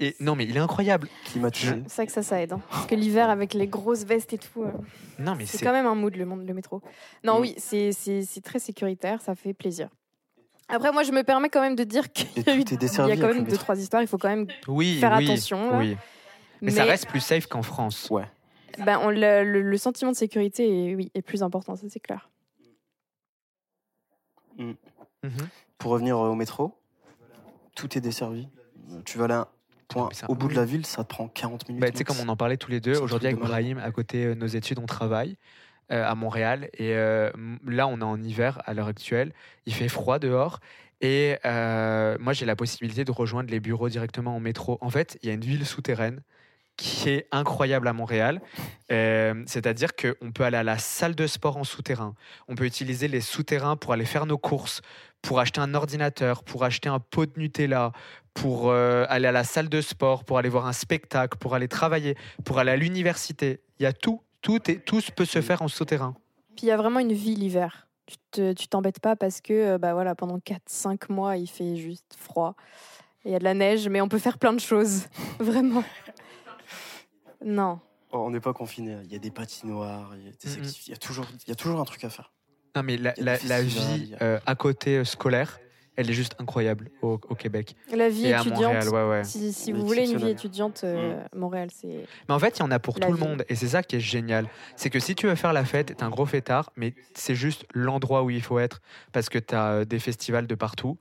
[0.00, 1.08] Et non, mais il est incroyable.
[1.24, 2.52] C'est vrai que ça, ça aide.
[2.52, 2.60] Hein.
[2.70, 4.62] Parce que l'hiver, avec les grosses vestes et tout.
[4.62, 4.70] Euh,
[5.18, 6.80] non, mais c'est quand même un mood, le, monde, le métro.
[7.24, 7.42] Non, mm.
[7.42, 9.88] oui, c'est très sécuritaire, ça fait plaisir.
[10.68, 13.12] Après, moi, je me permets quand même de dire qu'il y a, eu, il y
[13.12, 14.02] a quand même deux, trois histoires.
[14.02, 15.78] Il faut quand même oui, faire oui, attention.
[15.78, 15.96] Oui.
[16.60, 18.08] Mais, mais, ça reste plus safe qu'en France.
[18.10, 18.24] Ouais.
[18.78, 22.30] Ben, on, le, sentiment de sécurité est, oui, est plus important, ça c'est clair.
[24.56, 24.72] Mm.
[25.22, 25.48] Mhm.
[25.78, 26.74] Pour revenir au métro,
[27.74, 28.48] tout est desservi.
[29.04, 29.42] Tu vas aller
[29.88, 31.80] point au bout de la ville, ça te prend 40 minutes.
[31.80, 34.26] Bah, tu sais, comme on en parlait tous les deux, aujourd'hui avec Brahim, à côté
[34.26, 35.36] de nos études, on travaille
[35.90, 36.68] euh, à Montréal.
[36.74, 37.30] Et euh,
[37.66, 39.32] là, on est en hiver à l'heure actuelle.
[39.66, 40.60] Il fait froid dehors.
[41.00, 44.78] Et euh, moi, j'ai la possibilité de rejoindre les bureaux directement en métro.
[44.80, 46.20] En fait, il y a une ville souterraine
[46.78, 48.40] qui est incroyable à Montréal.
[48.90, 52.14] Euh, c'est-à-dire qu'on peut aller à la salle de sport en souterrain.
[52.46, 54.80] On peut utiliser les souterrains pour aller faire nos courses,
[55.20, 57.92] pour acheter un ordinateur, pour acheter un pot de Nutella,
[58.32, 61.68] pour euh, aller à la salle de sport, pour aller voir un spectacle, pour aller
[61.68, 63.60] travailler, pour aller à l'université.
[63.78, 64.22] Il y a tout.
[64.40, 66.14] Tout, et, tout peut se faire en souterrain.
[66.56, 67.88] Puis il y a vraiment une vie l'hiver.
[68.30, 72.54] Tu t'embêtes pas parce que euh, bah voilà, pendant 4-5 mois, il fait juste froid.
[73.24, 75.08] Il y a de la neige, mais on peut faire plein de choses.
[75.40, 75.82] Vraiment.
[77.44, 77.80] Non.
[78.10, 78.96] Oh, on n'est pas confiné.
[79.04, 80.28] Il y a des patinoires, il y
[80.92, 82.32] a, toujours, il y a toujours un truc à faire.
[82.74, 85.58] Non, mais la, vie euh, à côté euh, scolaire,
[85.96, 87.74] elle est juste incroyable au, Québec.
[87.92, 89.24] La vie étudiante.
[89.24, 91.38] Si, vous voulez une vie étudiante, euh, mm.
[91.38, 92.06] Montréal, c'est.
[92.28, 93.44] Mais en fait, il y en a pour tout le monde.
[93.48, 94.48] Et c'est ça qui est génial.
[94.76, 97.66] C'est que si tu veux faire la fête, t'es un gros fêtard, mais c'est juste
[97.74, 98.80] l'endroit où il faut être
[99.12, 100.98] parce que tu as des festivals de partout.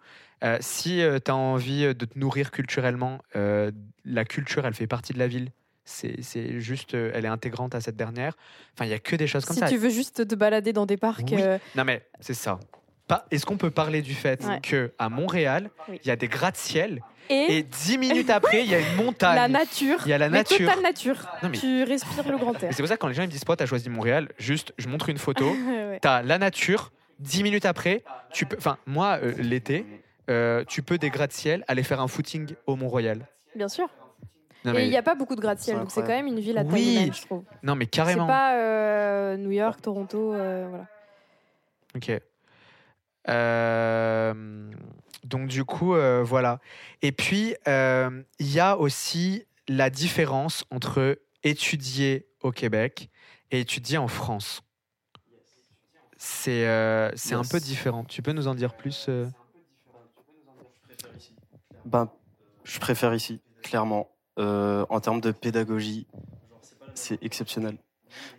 [0.60, 5.28] si tu as envie de te nourrir culturellement, la culture, elle fait partie de la
[5.28, 5.52] ville
[5.88, 8.34] c'est juste, euh, elle est intégrante à cette dernière.
[8.74, 9.68] Enfin, il y a que des choses comme ça.
[9.68, 11.32] Si tu veux juste te balader dans des parcs.
[11.32, 12.60] Euh, non, mais c'est ça.
[13.32, 17.64] Est-ce qu'on peut parler du fait que à Montréal, il y a des gratte-ciel et...
[17.64, 19.36] dix minutes après, il y a une montagne.
[19.36, 20.00] La nature.
[20.06, 20.58] Il y a la nature.
[20.58, 21.26] Totale nature.
[21.54, 22.70] tu respires le grand air.
[22.72, 24.90] C'est pour ça que quand les gens me disent, tu as choisi Montréal, juste, je
[24.90, 25.56] montre une photo.
[26.02, 26.92] Tu as la nature.
[27.20, 28.58] Dix minutes après, tu peux.
[28.58, 29.86] Enfin, moi, euh, l'été,
[30.68, 33.26] tu peux des gratte-ciel aller faire un footing au Mont-Royal.
[33.56, 33.90] Bien sûr
[34.76, 36.64] et il n'y a pas beaucoup de gratte-ciel, donc c'est quand même une ville à
[36.64, 36.96] taille oui.
[36.96, 37.44] humaine, je trouve.
[37.64, 38.26] Non, mais carrément.
[38.26, 40.88] C'est pas euh, New York, Toronto, euh, voilà.
[41.96, 42.12] Ok.
[43.30, 44.72] Euh,
[45.24, 46.60] donc du coup, voilà.
[47.02, 53.10] Et puis, il y a aussi la différence entre étudier au Québec
[53.52, 54.62] et étudier en France.
[56.18, 56.66] C'est
[57.16, 58.04] c'est un peu différent.
[58.04, 59.10] Tu peux nous en dire plus
[61.86, 62.12] Ben,
[62.66, 64.10] je préfère ici, clairement.
[64.38, 66.06] Euh, en termes de pédagogie,
[66.94, 67.78] c'est exceptionnel.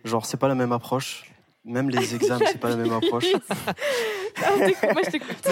[0.05, 1.31] Genre, c'est pas la même approche.
[1.65, 3.25] Même les examens, c'est pas la même approche.
[3.33, 5.49] Moi, je t'écoute.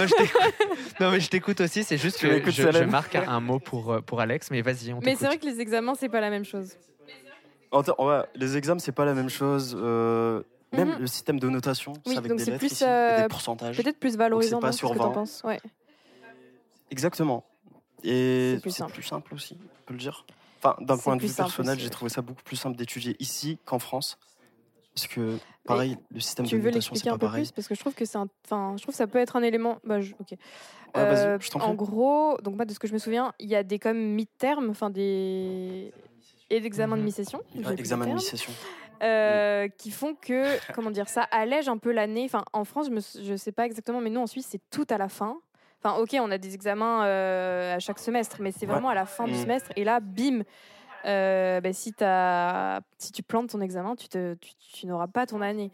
[1.02, 1.84] Non, mais je t'écoute aussi.
[1.84, 4.50] C'est juste que je, je, marque un mot pour, euh, pour Alex.
[4.50, 6.78] Mais vas-y, on Mais c'est vrai que les examens, c'est pas la même chose.
[8.36, 9.78] les examens, c'est pas la même chose.
[9.80, 11.00] Euh, même mhm.
[11.00, 13.78] le système de notation, c'est avec des lettres plus, des pourcentages.
[13.78, 14.60] Peut-être plus valorisant.
[14.60, 15.10] C'est pas sur 20.
[15.10, 15.42] Penses.
[15.46, 15.60] Ouais.
[16.90, 17.44] Exactement.
[18.04, 20.26] Et c'est plus, plus, simple aussi, on peut le dire.
[20.60, 23.80] Enfin, d'un point de vue personnel, j'ai trouvé ça beaucoup plus simple d'étudier ici qu'en
[23.80, 24.18] France.
[24.94, 27.44] Parce que, pareil, le système de notation, c'est pas un peu pareil.
[27.44, 27.52] Plus?
[27.52, 29.78] Parce que je trouve que c'est enfin, je trouve que ça peut être un élément.
[29.84, 30.38] Bah, ok.
[30.96, 33.78] Euh, en gros, donc moi, de ce que je me souviens, il y a des
[33.78, 35.94] comme mi-termes, enfin des
[36.50, 37.06] et d'examens de mhm.
[37.06, 37.42] mi-session.
[37.78, 38.52] examens de mi-session.
[39.04, 42.24] Euh, qui font que, comment dire, ça allège un peu l'année.
[42.26, 44.98] Enfin, en France, je, je sais pas exactement, mais nous en Suisse, c'est tout à
[44.98, 45.38] la fin.
[45.84, 49.06] Enfin, ok, on a des examens euh, à chaque semestre, mais c'est vraiment à la
[49.06, 49.42] fin du mm.
[49.42, 49.70] semestre.
[49.76, 50.42] Et là, bim,
[51.06, 54.36] euh, ben, si, as, si tu plantes ton examen, tu, te,
[54.74, 55.72] tu, n'auras pas ton année.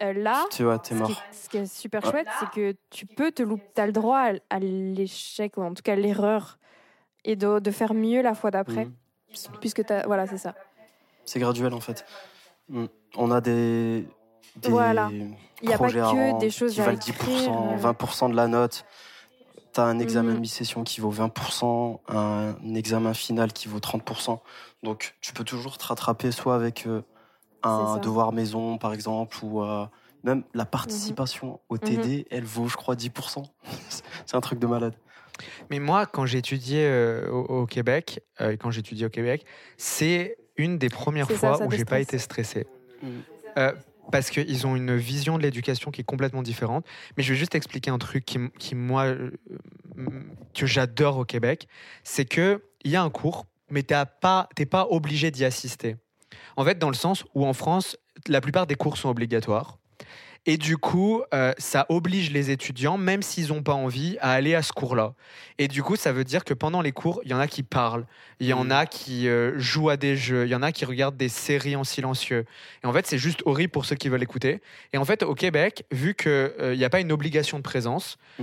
[0.00, 1.10] Euh, là, tu vois, es mort.
[1.32, 4.30] Ce, qui est, super chouette, c'est que tu peux te louper, tu as le droit
[4.48, 6.58] à, l'échec, ou en tout cas l'erreur,
[7.24, 8.86] et de, de, faire mieux la fois d'après.
[8.86, 8.94] Mm.
[9.60, 10.54] Puisque tu Voilà, c'est ça.
[11.24, 12.04] C'est graduel en fait.
[12.68, 12.86] Mm.
[13.16, 14.06] On a des.
[14.56, 15.10] des voilà.
[15.62, 18.84] Il n'y a pas que des choses qui valent 10%, 20% de la note.
[19.72, 20.40] Tu as un examen de mm.
[20.40, 24.38] mi-session qui vaut 20%, un examen final qui vaut 30%.
[24.82, 27.02] Donc, tu peux toujours te rattraper soit avec euh,
[27.62, 29.86] un devoir maison, par exemple, ou euh,
[30.24, 32.26] même la participation au TD, mm-hmm.
[32.30, 33.44] elle vaut, je crois, 10%.
[34.26, 34.94] C'est un truc de malade.
[35.70, 38.22] Mais moi, quand j'étudiais euh, au, Québec,
[38.60, 39.46] quand j'étudiais au Québec,
[39.78, 42.66] c'est une des premières fois où j'ai pas été stressé.
[43.02, 43.08] Mm
[44.10, 46.84] parce qu'ils ont une vision de l'éducation qui est complètement différente.
[47.16, 49.30] Mais je vais juste expliquer un truc qui, moi, euh,
[50.54, 51.68] que j'adore au Québec,
[52.02, 55.96] c'est que il y a un cours, mais tu n'es pas, pas obligé d'y assister.
[56.56, 57.96] En fait, dans le sens où en France,
[58.28, 59.78] la plupart des cours sont obligatoires.
[60.44, 64.56] Et du coup, euh, ça oblige les étudiants, même s'ils n'ont pas envie, à aller
[64.56, 65.14] à ce cours-là.
[65.58, 67.62] Et du coup, ça veut dire que pendant les cours, il y en a qui
[67.62, 68.06] parlent,
[68.40, 68.72] il y en mm.
[68.72, 71.76] a qui euh, jouent à des jeux, il y en a qui regardent des séries
[71.76, 72.44] en silencieux.
[72.82, 74.60] Et en fait, c'est juste horrible pour ceux qui veulent écouter.
[74.92, 78.18] Et en fait, au Québec, vu qu'il euh, n'y a pas une obligation de présence,
[78.40, 78.42] mm.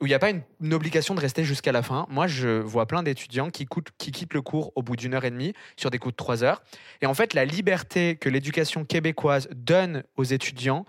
[0.00, 0.42] où il n'y a pas une,
[0.74, 4.42] obligation de rester jusqu'à la fin, moi, je vois plein d'étudiants qui, qui quittent le
[4.42, 6.62] cours au bout d'une heure et demie, sur des coups de trois heures.
[7.00, 10.84] Et en fait, la liberté que l'éducation québécoise donne aux étudiants,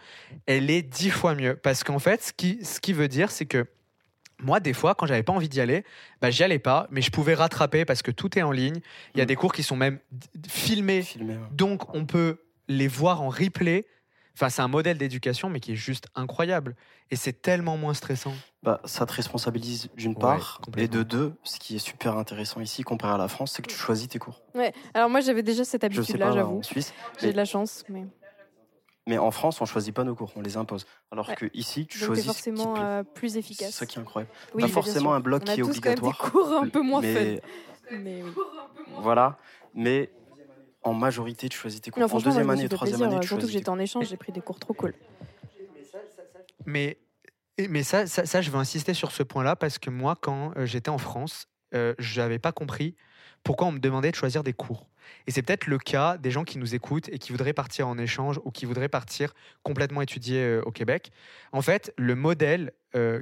[0.46, 1.56] elle est dix fois mieux.
[1.56, 3.66] Parce qu'en fait, ce qui, ce qui veut dire, c'est que
[4.40, 5.84] moi, des fois, quand j'avais pas envie d'y aller,
[6.22, 8.80] bah, j'y allais pas, mais je pouvais rattraper parce que tout est en ligne.
[9.14, 9.28] Il y a mm.
[9.28, 10.00] des cours qui sont même
[10.48, 11.06] filmés,
[11.52, 13.86] donc on peut les voir en replay.
[14.34, 16.76] Enfin, c'est un modèle d'éducation, mais qui est juste incroyable.
[17.10, 18.34] Et c'est tellement moins stressant.
[18.64, 22.84] Bah, ça te responsabilise d'une part, et de deux, ce qui est super intéressant ici
[22.84, 24.42] comparé à la France, c'est que tu choisis tes cours.
[24.54, 24.74] Ouais.
[24.94, 26.58] Alors moi, j'avais déjà cette habitude-là, j'avoue.
[26.58, 28.06] En Suisse, j'ai de la chance, mais.
[29.08, 30.88] Mais en France, on choisit pas nos cours, on les impose.
[31.12, 32.26] Alors que ici, tu choisis.
[32.26, 33.68] forcément euh, plus efficace.
[33.68, 34.32] C'est ça qui est incroyable.
[34.56, 36.18] Oui, pas forcément un bloc qui est obligatoire.
[36.18, 37.36] Quand même des cours un peu moins mais...
[37.36, 37.98] fun.
[38.00, 38.24] Mais
[39.02, 39.38] Voilà.
[39.76, 40.10] Mais
[40.82, 42.02] en majorité, tu choisis tes cours.
[42.02, 44.60] en deuxième année, troisième année, tu Surtout que j'étais en échange, j'ai pris des cours
[44.60, 44.94] trop cool.
[46.65, 46.98] Mais,
[47.70, 50.65] mais ça, ça, ça, je veux insister sur ce point-là parce que moi, quand euh,
[50.65, 52.96] j'étais en France, euh, je n'avais pas compris
[53.44, 54.88] pourquoi on me demandait de choisir des cours.
[55.28, 57.98] Et c'est peut-être le cas des gens qui nous écoutent et qui voudraient partir en
[57.98, 61.12] échange ou qui voudraient partir complètement étudier euh, au Québec.
[61.52, 62.74] En fait, le modèle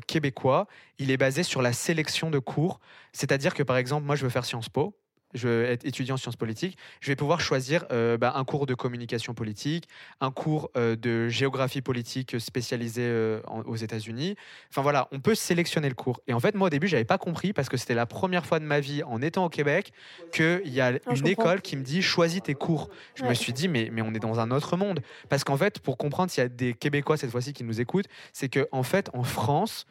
[0.05, 0.67] québécois,
[0.99, 2.79] il est basé sur la sélection de cours.
[3.11, 4.95] C'est-à-dire que, par exemple, moi, je veux faire Sciences Po
[5.33, 8.65] je vais être étudiant en sciences politiques, je vais pouvoir choisir euh, bah, un cours
[8.65, 9.87] de communication politique,
[10.21, 14.35] un cours euh, de géographie politique spécialisé euh, aux États-Unis.
[14.69, 16.21] Enfin voilà, on peut sélectionner le cours.
[16.27, 18.59] Et en fait, moi au début, j'avais pas compris parce que c'était la première fois
[18.59, 19.91] de ma vie en étant au Québec
[20.31, 22.89] qu'il y a une école qui me dit choisis tes cours.
[23.15, 25.01] Je me suis dit mais, mais on est dans un autre monde.
[25.29, 28.07] Parce qu'en fait, pour comprendre s'il y a des Québécois cette fois-ci qui nous écoutent,
[28.31, 29.85] c'est qu'en en fait, en France,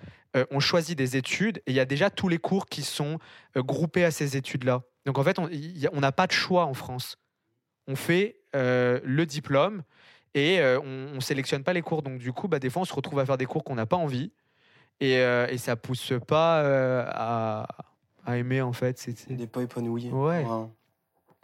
[0.51, 3.19] on choisit des études et il y a déjà tous les cours qui sont
[3.57, 4.83] groupés à ces études-là.
[5.05, 7.17] Donc en fait, on n'a pas de choix en France.
[7.87, 9.83] On fait euh, le diplôme
[10.35, 12.03] et euh, on, ne sélectionne pas les cours.
[12.03, 13.87] Donc du coup, bah, des fois, on se retrouve à faire des cours qu'on n'a
[13.87, 14.33] pas envie
[15.01, 16.63] et, euh, et ça pousse pas
[17.09, 17.67] à,
[18.37, 18.99] aimer en fait.
[18.99, 20.11] C'est n'est pas épanoui.
[20.11, 20.45] Ouais.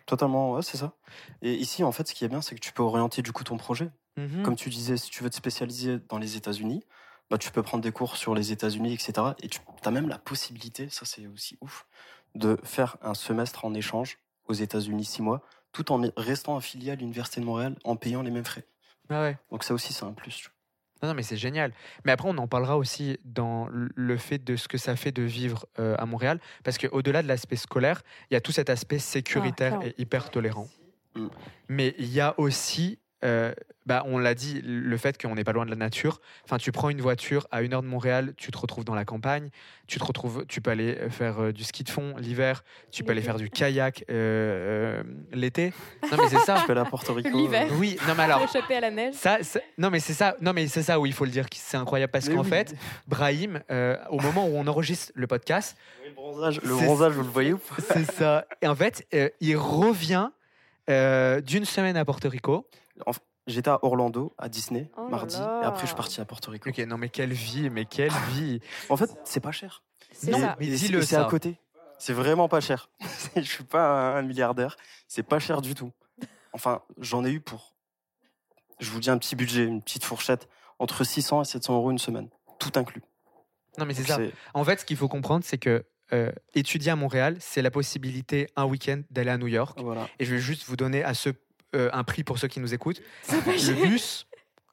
[0.07, 0.95] Totalement, ouais, c'est ça.
[1.43, 3.45] Et ici, en fait, ce qui est bien, c'est que tu peux orienter du coup
[3.45, 3.91] ton projet.
[4.17, 6.83] Mmh Comme tu disais, si tu veux te spécialiser dans les États-Unis,
[7.31, 9.35] bah, tu peux prendre des cours sur les États-Unis, etc.
[9.43, 11.87] Et tu as même la possibilité, ça c'est aussi ouf,
[12.35, 16.95] de faire un semestre en échange aux États-Unis six mois, tout en restant affilié à
[16.95, 18.65] l'Université de Montréal en payant les mêmes frais.
[19.11, 19.39] Ah ouais.
[19.51, 20.51] Donc ça aussi, c'est un plus.
[21.03, 21.73] Non, non, mais c'est génial.
[22.05, 25.23] Mais après, on en parlera aussi dans le fait de ce que ça fait de
[25.23, 28.99] vivre euh, à Montréal, parce qu'au-delà de l'aspect scolaire, il y a tout cet aspect
[28.99, 30.69] sécuritaire ah, et hyper tolérant.
[31.15, 31.29] Mm.
[31.69, 33.53] Mais il y a aussi euh,
[33.87, 36.21] bah, on l'a dit, le fait qu'on n'est pas loin de la nature.
[36.45, 39.05] Enfin, tu prends une voiture à une heure de Montréal, tu te retrouves dans la
[39.05, 39.49] campagne.
[39.87, 42.65] Tu te retrouves, tu peux aller euh, faire euh, du ski de fond l'hiver.
[42.93, 44.05] Tu peux aller faire du kayak
[45.33, 45.73] l'été.
[46.11, 46.59] Non mais c'est ça.
[46.61, 47.37] Tu peux aller à Porto Rico.
[47.37, 47.69] L'hiver.
[47.73, 48.43] Oui, non mais alors.
[48.43, 49.15] Échapper à la neige.
[49.15, 49.39] Ça,
[49.79, 50.37] non mais c'est ça.
[50.41, 51.47] Non mais c'est ça où il faut le dire.
[51.53, 52.75] C'est incroyable parce qu'en fait,
[53.07, 53.61] Brahim,
[54.11, 55.77] au moment où on enregistre le podcast,
[56.07, 58.47] le bronzage, le bronzage, vous le voyez ou C'est ça.
[58.61, 59.07] Et en fait,
[59.41, 60.29] il revient
[60.87, 62.69] d'une semaine à Porto Rico.
[63.47, 66.69] J'étais à Orlando, à Disney, oh mardi, et après je suis parti à Porto Rico.
[66.69, 69.83] Ok, non mais quelle vie, mais quelle vie En fait, c'est pas cher.
[70.13, 70.57] C'est ça.
[70.61, 71.59] Mais dis-le C'est à côté.
[71.99, 72.91] C'est vraiment pas cher.
[73.37, 74.77] je suis pas un milliardaire.
[75.09, 75.93] C'est pas cher du tout.
[76.53, 77.75] Enfin, j'en ai eu pour,
[78.81, 81.99] je vous dis un petit budget, une petite fourchette, entre 600 et 700 euros une
[81.99, 83.03] semaine, tout inclus.
[83.79, 84.19] Non mais c'est ça.
[84.55, 88.49] En fait, ce qu'il faut comprendre, c'est que euh, étudier à Montréal, c'est la possibilité
[88.57, 89.79] un week-end d'aller à New York.
[89.81, 90.09] Voilà.
[90.19, 91.31] Et je vais juste vous donner à ce
[91.75, 93.03] euh, un prix pour ceux qui nous écoutent.
[93.31, 94.27] Le bus,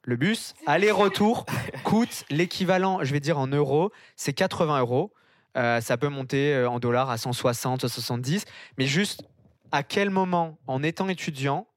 [0.03, 1.45] le bus, aller-retour,
[1.83, 5.11] coûte l'équivalent, je vais dire en euros, c'est 80 euros.
[5.57, 8.45] Euh, ça peut monter euh, en dollars à 160, 170.
[8.77, 9.23] Mais juste,
[9.71, 11.67] à quel moment, en étant étudiant,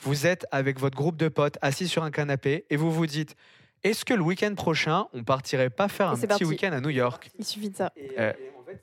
[0.00, 3.36] vous êtes avec votre groupe de potes assis sur un canapé et vous vous dites
[3.84, 7.30] est-ce que le week-end prochain, on partirait pas faire un petit week-end à New York?
[7.38, 7.92] Il suffit de ça.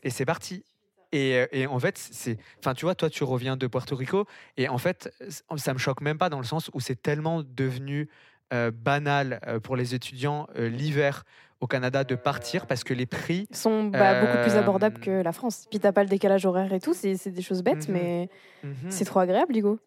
[0.04, 0.64] et c'est parti.
[1.14, 4.26] Euh, et, en fait, c'est, enfin, tu vois, toi, tu reviens de Puerto Rico,
[4.58, 8.10] et en fait, ça me choque même pas dans le sens où c'est tellement devenu
[8.54, 11.24] euh, banal euh, pour les étudiants l'hiver
[11.62, 15.32] au Canada de partir parce que les prix sont bah, beaucoup plus abordables que la
[15.32, 15.66] France.
[15.70, 17.94] Puis t'as pas le décalage horaire et tout, c'est, des choses bêtes, mhm.
[17.94, 18.30] mais
[18.64, 18.92] mhm.
[18.92, 19.80] c'est trop agréable, Ligo.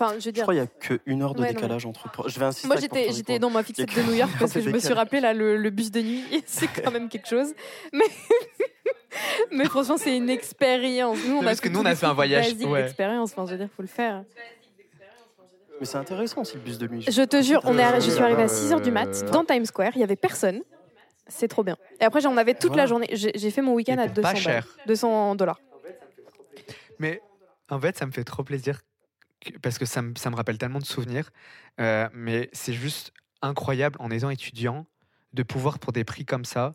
[0.00, 0.46] Enfin, je, veux dire...
[0.48, 2.28] je crois qu'il n'y a qu'une heure de décalage entre.
[2.28, 2.68] Je vais insister.
[2.68, 5.20] Moi, j'étais, j'étais dans ma fixette de New York parce que je me suis rappelé
[5.20, 6.24] là le, le bus de nuit.
[6.46, 7.52] c'est quand même quelque chose.
[7.92, 8.04] Mais
[9.52, 11.18] mais franchement, c'est une expérience.
[11.26, 12.54] Nous, on Parce que nous, on a fait un voyage.
[12.54, 12.84] Ouais.
[12.84, 13.32] expérience.
[13.32, 14.24] Enfin, je veux dire, faut le faire.
[15.80, 17.04] Mais c'est intéressant aussi le bus de nuit.
[17.08, 19.64] Je te jure, on est, je suis arrivée à 6h du mat euh, dans Times
[19.64, 20.60] Square, il y avait personne.
[21.26, 21.76] C'est trop bien.
[22.00, 23.08] Et après, j'en avais toute la journée.
[23.12, 24.66] J'ai fait mon week-end à 200 cher.
[24.86, 25.60] 200 dollars.
[26.98, 27.22] Mais
[27.70, 28.80] en fait, ça me fait trop plaisir
[29.62, 31.30] parce que ça me, ça me rappelle tellement de souvenirs.
[31.80, 34.86] Euh, mais c'est juste incroyable en étant étudiant
[35.32, 36.74] de pouvoir, pour des prix comme ça,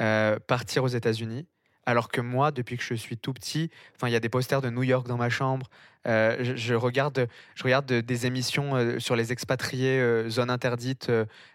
[0.00, 1.46] euh, partir aux États-Unis.
[1.84, 4.62] Alors que moi, depuis que je suis tout petit, enfin, il y a des posters
[4.62, 5.68] de New York dans ma chambre.
[6.06, 11.10] Euh, je, regarde, je regarde des émissions euh, sur les expatriés, zone interdite,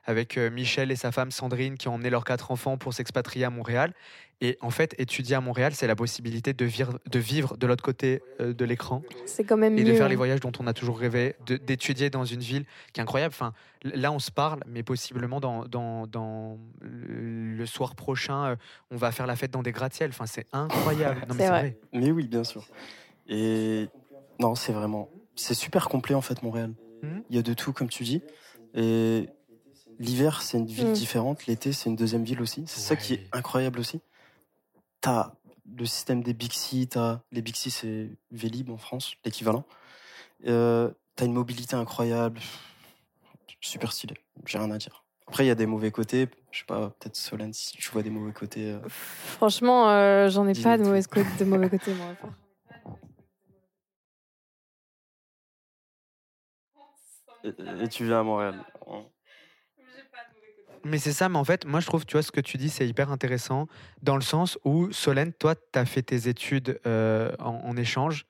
[0.05, 3.49] avec Michel et sa femme Sandrine qui ont emmené leurs quatre enfants pour s'expatrier à
[3.49, 3.93] Montréal.
[4.39, 7.83] Et en fait, étudier à Montréal, c'est la possibilité de vivre de, vivre de l'autre
[7.83, 9.01] côté euh, de l'écran.
[9.25, 12.23] C'est quand même Et de faire les voyages dont on a toujours rêvé, d'étudier dans
[12.23, 13.33] une ville qui est incroyable.
[13.33, 18.55] Enfin, là, on se parle, mais possiblement dans, dans, dans le soir prochain, euh,
[18.91, 20.11] on va faire la fête dans des gratte-ciels.
[20.11, 21.25] Enfin, c'est incroyable.
[21.27, 21.79] Non, mais vrai.
[21.91, 22.67] Mais oui, bien sûr.
[23.27, 23.87] Et
[24.39, 25.09] non, c'est vraiment.
[25.35, 26.73] C'est super complet, en fait, Montréal.
[27.01, 27.21] Hmm?
[27.31, 28.21] Il y a de tout, comme tu dis.
[28.75, 29.29] Et
[29.97, 30.93] l'hiver, c'est une ville hmm.
[30.93, 31.47] différente.
[31.47, 32.65] L'été, c'est une deuxième ville aussi.
[32.67, 33.99] C'est ça qui est incroyable aussi
[35.01, 35.33] t'as
[35.75, 39.65] le système des Bixi, t'as les Bixi c'est Vélib en France, l'équivalent.
[40.45, 42.39] Euh, t'as une mobilité incroyable,
[43.59, 44.15] super stylé.
[44.45, 45.03] J'ai rien à dire.
[45.27, 46.29] Après, il y a des mauvais côtés.
[46.51, 48.71] Je sais pas, peut-être Solène, si tu vois des mauvais côtés.
[48.71, 48.79] Euh.
[48.87, 52.15] Franchement, euh, j'en ai pas de mauvais, côtés, de mauvais côtés, moi.
[57.43, 58.65] et tu viens à Montréal.
[60.87, 62.69] Mais c'est ça, mais en fait, moi je trouve, tu vois, ce que tu dis,
[62.69, 63.67] c'est hyper intéressant,
[64.01, 68.25] dans le sens où, Solène, toi, tu as fait tes études euh, en, échange,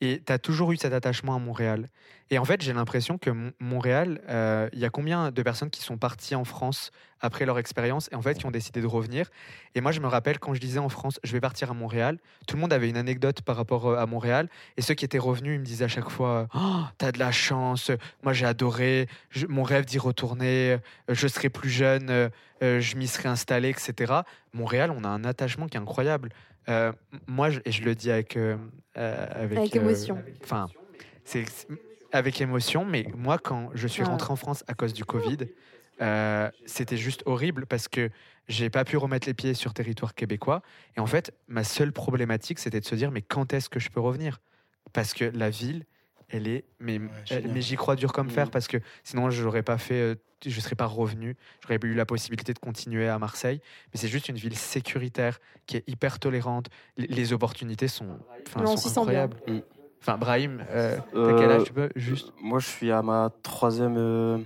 [0.00, 1.88] et tu as toujours eu cet attachement à Montréal.
[2.32, 5.82] Et en fait, j'ai l'impression que Montréal, euh, il y a combien de personnes qui
[5.82, 9.30] sont parties en France après leur expérience et en fait qui ont décidé de revenir?
[9.74, 12.18] Et moi, je me rappelle quand je disais en France, je vais partir à Montréal,
[12.46, 14.48] tout le monde avait une anecdote par rapport euh, à Montréal.
[14.76, 17.32] Et ceux qui étaient revenus, ils me disaient à chaque fois oh, T'as de la
[17.32, 17.90] chance,
[18.22, 19.08] moi j'ai adoré,
[19.48, 22.30] mon rêve d'y retourner, euh, je serai plus jeune,
[22.62, 24.12] je m'y serai installé, etc.
[24.52, 26.28] Montréal, on a un attachement qui est incroyable.
[27.26, 28.38] moi, et je le dis avec.
[29.00, 30.22] Avec, avec émotion.
[30.42, 30.68] Enfin,
[31.24, 31.44] c'est
[32.12, 35.38] avec émotion, mais moi, quand je suis rentré en France à cause du Covid,
[36.02, 38.10] euh, c'était juste horrible parce que
[38.48, 40.62] j'ai pas pu remettre les pieds sur territoire québécois.
[40.96, 43.90] Et en fait, ma seule problématique, c'était de se dire, mais quand est-ce que je
[43.90, 44.40] peux revenir?
[44.92, 45.84] Parce que la ville,
[46.30, 46.64] elle est.
[46.78, 48.50] Mais, mais j'y crois dur comme fer mmh.
[48.50, 49.94] parce que sinon, je n'aurais pas fait.
[49.94, 50.14] Euh,
[50.44, 51.36] je ne serais pas revenu.
[51.62, 53.60] J'aurais eu la possibilité de continuer à Marseille.
[53.92, 56.68] Mais c'est juste une ville sécuritaire qui est hyper tolérante.
[56.96, 58.18] Les, opportunités sont,
[58.76, 59.36] sont incroyables.
[59.46, 59.58] Mmh.
[60.00, 62.32] Enfin, Brahim, euh, quel âge tu peux juste?
[62.40, 64.38] Moi, je suis à ma troisième, euh,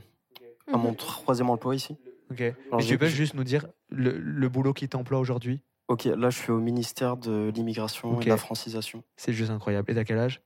[0.73, 0.97] à mon mhm.
[0.97, 1.97] troisième emploi ici.
[2.31, 2.40] Ok.
[2.73, 5.61] Mais tu peux juste nous dire le, le boulot qui t'emploie aujourd'hui?
[5.87, 9.05] Ok, là, je suis au ministère de l'immigration et de la francisation.
[9.16, 9.90] C'est juste incroyable.
[9.90, 10.40] Et t'as quel âge?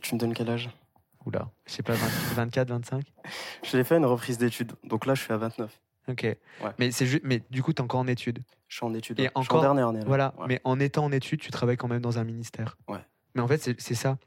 [0.00, 0.70] Tu me donnes quel âge?
[1.26, 3.04] Oula, je sais pas, 24, 25
[3.62, 5.80] J'ai fait une reprise d'études, donc là, je suis à 29.
[6.08, 6.22] Ok.
[6.22, 6.36] Ouais.
[6.78, 8.42] Mais, juste, mais du coup, tu es encore en études?
[8.68, 9.20] Je suis en études.
[9.20, 10.00] Et encore, en dernière année.
[10.06, 12.76] Voilà, mais en étant en études, tu travailles quand même dans un ministère.
[12.88, 12.98] Ouais.
[13.34, 14.18] Mais en fait, c'est ça.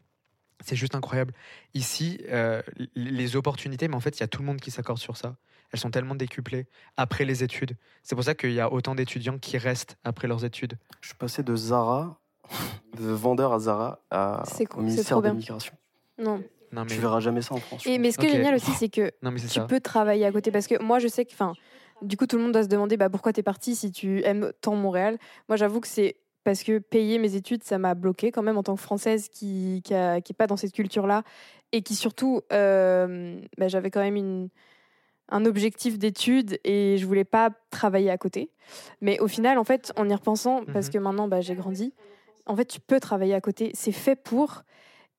[0.61, 1.33] C'est juste incroyable.
[1.75, 2.63] Ici, euh,
[2.95, 5.35] les opportunités, mais en fait, il y a tout le monde qui s'accorde sur ça.
[5.71, 7.75] Elles sont tellement décuplées après les études.
[8.01, 10.77] C'est pour ça qu'il y a autant d'étudiants qui restent après leurs études.
[11.01, 12.19] Je suis passé de Zara,
[12.97, 14.43] de vendeur à Zara, à,
[14.75, 15.73] au ministère de l'immigration.
[16.17, 16.43] Non.
[16.73, 16.87] Non, mais...
[16.87, 17.85] Tu verras jamais ça en France.
[17.85, 19.11] Et, mais ce qui est génial aussi, c'est que
[19.51, 20.51] tu peux travailler à côté.
[20.51, 21.53] Parce que moi, je sais que, enfin,
[22.01, 24.23] du coup, tout le monde doit se demander bah, pourquoi tu es parti si tu
[24.25, 25.17] aimes tant Montréal?
[25.47, 28.63] Moi, j'avoue que c'est parce que payer mes études, ça m'a bloqué quand même en
[28.63, 31.23] tant que Française qui n'est qui, pas dans cette culture-là
[31.73, 34.49] et qui surtout, euh, bah, j'avais quand même une,
[35.29, 38.49] un objectif d'études et je voulais pas travailler à côté.
[39.01, 41.93] Mais au final, en fait, en y repensant, parce mmh que maintenant bah, j'ai grandi,
[42.47, 43.71] en fait, tu peux travailler à côté.
[43.73, 44.63] C'est fait pour.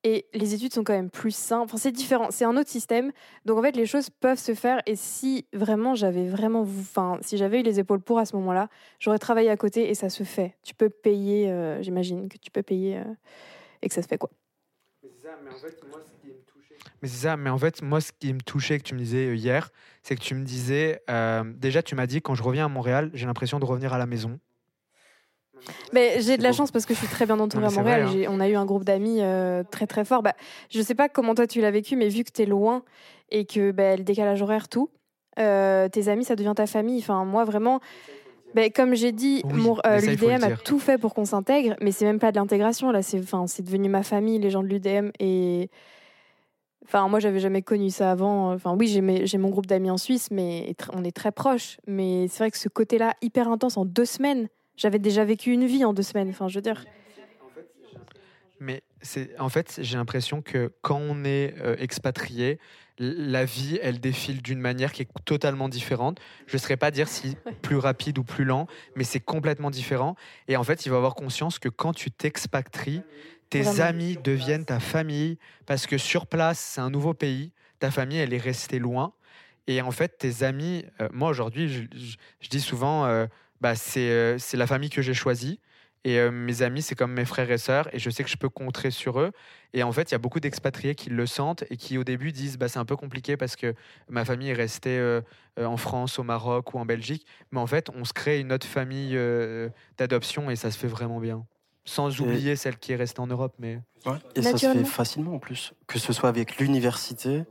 [0.05, 1.65] Et les études sont quand même plus simples.
[1.65, 3.11] Enfin, c'est différent, c'est un autre système.
[3.45, 4.81] Donc en fait, les choses peuvent se faire.
[4.87, 8.69] Et si vraiment j'avais vraiment, enfin, si j'avais eu les épaules pour à ce moment-là,
[9.01, 10.57] j'aurais travaillé à côté et ça se fait.
[10.63, 13.05] Tu peux payer, euh, j'imagine que tu peux payer euh,
[13.83, 14.31] et que ça se fait quoi.
[15.03, 16.77] Mais c'est ça, mais en fait, moi, ce qui me touchait.
[17.03, 19.27] Mais c'est ça, mais en fait, moi, ce qui me touchait, que tu me disais
[19.27, 19.71] euh, hier,
[20.05, 21.03] c'est que tu me disais,
[21.57, 24.07] déjà, tu m'as dit, quand je reviens à Montréal, j'ai l'impression de revenir à la
[24.07, 24.39] maison.
[25.93, 28.07] Mais j'ai de la chance parce que je suis très bien entourée à Montréal.
[28.07, 28.29] Hein.
[28.29, 30.23] On a eu un groupe d'amis euh, très très fort.
[30.23, 30.35] Bah,
[30.71, 32.83] je sais pas comment toi tu l'as vécu, mais vu que tu es loin
[33.31, 34.91] et que bah, le décalage horaire, tout,
[35.39, 36.99] euh, tes amis, ça devient ta famille.
[37.01, 37.81] Enfin, moi vraiment,
[38.55, 42.19] bah, comme j'ai dit, euh, l'UDM a tout fait pour qu'on s'intègre, mais c'est même
[42.19, 42.91] pas de l'intégration.
[42.91, 45.11] Là, c'est devenu ma famille, les gens de l'UDM.
[45.21, 45.71] Et.
[46.85, 48.55] Enfin, moi, j'avais jamais connu ça avant.
[48.55, 51.77] Enfin, oui, j'ai mon groupe d'amis en Suisse, mais on est très proches.
[51.87, 55.67] Mais c'est vrai que ce côté-là, hyper intense en deux semaines, j'avais déjà vécu une
[55.67, 56.31] vie en deux semaines.
[56.31, 56.85] Enfin, je veux dire.
[58.61, 62.59] Mais c'est en fait, j'ai l'impression que quand on est euh, expatrié,
[62.99, 66.19] la vie, elle défile d'une manière qui est totalement différente.
[66.47, 68.67] Je ne saurais pas dire si plus rapide ou plus lent,
[68.97, 70.17] mais c'est complètement différent.
[70.49, 73.03] Et en fait, il va avoir conscience que quand tu t'expatries,
[73.51, 77.53] tes amis deviennent ta famille parce que sur place, c'est un nouveau pays.
[77.79, 79.13] Ta famille, elle est restée loin.
[79.69, 83.27] Et en fait, tes amis, euh, moi aujourd'hui, je, dis souvent, euh,
[83.61, 85.61] bah, euh, c'est la famille que j'ai choisie.
[86.05, 88.37] Et euh, mes amis, c'est comme mes frères et sœurs, et je sais que je
[88.37, 89.33] peux compter sur eux.
[89.75, 92.31] Et en fait, il y a beaucoup d'expatriés qui le sentent et qui, au début,
[92.31, 93.75] disent bah, c'est un peu compliqué parce que
[94.09, 95.21] ma famille est restée euh,
[95.59, 97.27] en France, au Maroc ou en Belgique.
[97.51, 99.19] Mais en fait, on se crée une autre famille
[99.99, 101.45] d'adoption et ça se fait vraiment bien.
[101.85, 103.55] Sans oublier celle qui est restée en Europe.
[103.59, 103.81] Mais...
[104.37, 105.73] et ça se fait facilement en plus.
[105.89, 107.43] Que ce soit avec l'université.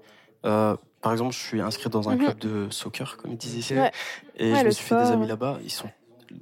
[0.41, 2.23] par exemple, je suis inscrit dans un mhm.
[2.23, 3.91] club de soccer, comme il disait.
[4.37, 5.59] Et je me suis fait des amis là-bas.
[5.63, 5.89] Ils sont...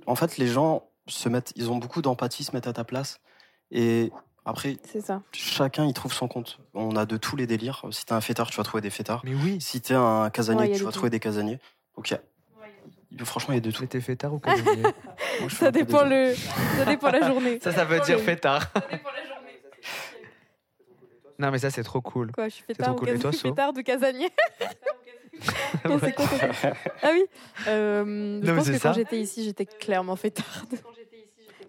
[0.05, 3.19] En fait, les gens se mettent, ils ont beaucoup d'empathie, se mettent à ta place.
[3.71, 4.11] Et
[4.45, 5.21] après, ça.
[5.31, 6.59] chacun il trouve son compte.
[6.73, 7.83] On a de tous les délires.
[7.91, 9.21] Si t'es un fêtard, tu vas trouver des fêtards.
[9.23, 9.57] Mais oui.
[9.59, 11.59] Si t'es un casanier, tu vas trouver des casaniers.
[11.95, 13.85] Donc franchement, il y a de tout.
[13.85, 14.83] T'es fêtard ou casanier?
[15.49, 16.33] Ça, dépend le...
[16.77, 17.59] ça dépend la journée.
[17.61, 18.61] Ça, ça veut dire fêtard.
[18.73, 19.61] Ça dépend la journée.
[21.37, 22.31] Non, mais ça, c'est trop cool.
[22.31, 23.19] Quoi, je suis fêtard, cool.
[23.19, 23.31] cas...
[23.31, 24.29] fêtard ou casanier?
[25.83, 27.25] ah oui.
[27.67, 30.75] Euh, je pense que quand j'étais ici, j'étais clairement fêtarde.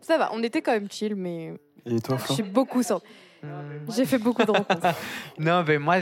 [0.00, 1.54] Ça va, on était quand même chill, mais.
[1.84, 2.82] Et toi, J'ai beaucoup.
[3.94, 4.94] J'ai fait beaucoup de rencontres.
[5.38, 5.96] non, mais moi.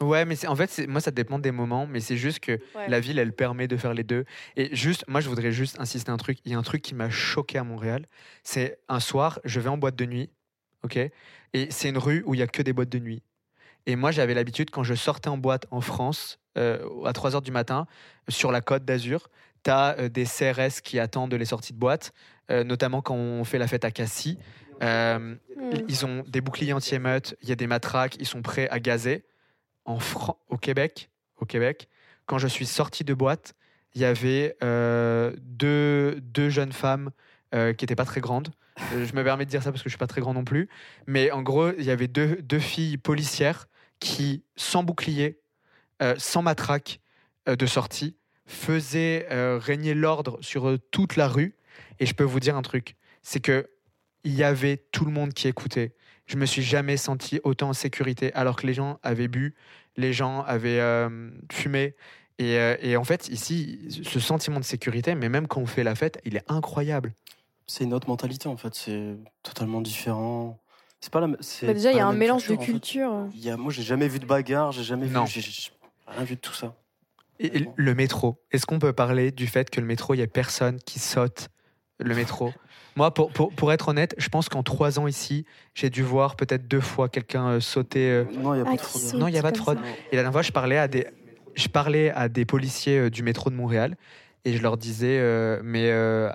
[0.00, 3.18] Ouais, mais en fait, moi, ça dépend des moments, mais c'est juste que la ville,
[3.18, 4.26] elle permet de faire les deux.
[4.54, 6.38] Et juste, moi, je voudrais juste insister un truc.
[6.44, 8.04] Il y a un truc qui m'a choqué à Montréal.
[8.42, 10.28] C'est un soir, je vais en boîte de nuit,
[10.82, 10.98] ok?
[11.54, 13.22] Et c'est une rue où il y a que des boîtes de nuit.
[13.86, 17.42] Et moi, j'avais l'habitude, quand je sortais en boîte en France, euh, à 3 h
[17.42, 17.86] du matin,
[18.28, 19.30] sur la côte d'Azur,
[19.62, 22.12] tu as euh, des CRS qui attendent les sorties de boîte,
[22.50, 24.38] euh, notamment quand on fait la fête à Cassis.
[24.80, 25.36] Hmm.
[25.88, 29.24] Ils ont des boucliers anti-émeutes, il y a des matraques, ils sont prêts à gazer.
[29.86, 29.98] En
[30.48, 31.88] au Québec, au Québec,
[32.26, 33.54] quand je suis sorti de boîte,
[33.94, 37.10] il y avait deux, deux jeunes femmes
[37.52, 38.48] qui n'étaient pas très grandes.
[38.90, 40.68] je me permets de dire ça parce que je suis pas très grand non plus.
[41.06, 43.68] Mais en gros, il y avait deux, deux filles policières
[44.00, 45.40] qui, sans bouclier,
[46.02, 47.00] euh, sans matraque
[47.48, 48.16] euh, de sortie,
[48.46, 51.56] faisaient euh, régner l'ordre sur toute la rue.
[51.98, 53.70] Et je peux vous dire un truc, c'est que
[54.24, 55.94] il y avait tout le monde qui écoutait.
[56.26, 59.54] Je me suis jamais senti autant en sécurité, alors que les gens avaient bu,
[59.96, 61.08] les gens avaient
[61.52, 61.94] fumé.
[62.38, 65.94] Et, et, en fait, ici, ce sentiment de sécurité, mais même quand on fait la
[65.94, 67.14] fête, il est incroyable.
[67.68, 68.74] C'est une autre mentalité, en fait.
[68.74, 70.58] C'est totalement différent.
[71.06, 71.28] C'est pas la.
[71.28, 73.28] Bah déjà, il y a un mélange de culture.
[73.34, 75.42] Il y a, moi, j'ai jamais vu de bagarre, j'ai jamais vu, j'ai
[76.06, 76.74] rien vu de tout ça.
[77.38, 78.42] Et le métro.
[78.50, 81.48] Est-ce qu'on peut parler du fait que le métro, il y a personne qui saute
[81.98, 82.52] le métro?
[82.96, 85.44] Moi, pour, pour, pour, être honnête, je pense qu'en trois ans ici,
[85.74, 88.10] j'ai dû voir peut-être deux fois quelqu'un euh, sauter.
[88.10, 89.14] Euh, non, il n'y a, pas de fraude.
[89.20, 89.78] Non, il n'y a pas de fraude.
[90.10, 91.06] Et la dernière fois, je parlais à des,
[91.56, 93.96] je parlais à des policiers euh, du métro de Montréal
[94.44, 96.30] et je leur disais, euh, mais euh,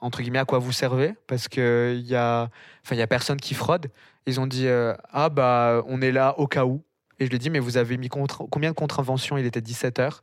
[0.00, 1.14] entre guillemets, à quoi vous servez?
[1.26, 2.48] Parce y a,
[2.82, 3.90] enfin, il y a personne qui fraude.
[4.26, 6.82] Ils ont dit, euh, ah bah, on est là au cas où.
[7.18, 9.36] Et je lui ai dit, mais vous avez mis combien de contraventions?
[9.36, 10.22] Il était 17 heures.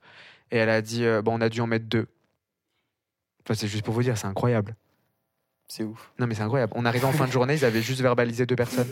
[0.52, 2.08] Et elle a dit, bah, on a dû en mettre deux.
[3.44, 4.76] Enfin, c'est juste pour vous dire, c'est incroyable.
[5.70, 6.12] C'est ouf.
[6.18, 6.72] Non, mais c'est incroyable.
[6.76, 8.88] On arrivait en fin de journée, ils avaient juste verbalisé deux personnes.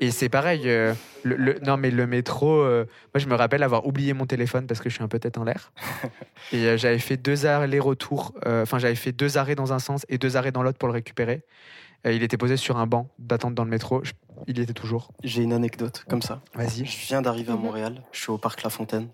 [0.00, 0.62] Et c'est pareil.
[0.66, 0.92] Euh,
[1.22, 2.84] le, non, mais le métro, euh,
[3.14, 5.38] moi, je me rappelle avoir oublié mon téléphone parce que je suis un peu tête
[5.38, 5.72] en l'air.
[6.52, 8.34] Et euh, j'avais fait deux allers-retours.
[8.44, 10.94] Enfin, j'avais fait deux arrêts dans un sens et deux arrêts dans l'autre pour le
[10.94, 11.42] récupérer.
[12.12, 14.02] Il était posé sur un banc d'attente dans le métro.
[14.46, 15.12] il y était toujours.
[15.24, 16.40] J'ai une anecdote comme ça.
[16.54, 16.84] Vas-y.
[16.84, 18.02] Je viens d'arriver à Montréal.
[18.12, 19.08] Je suis au parc La Fontaine.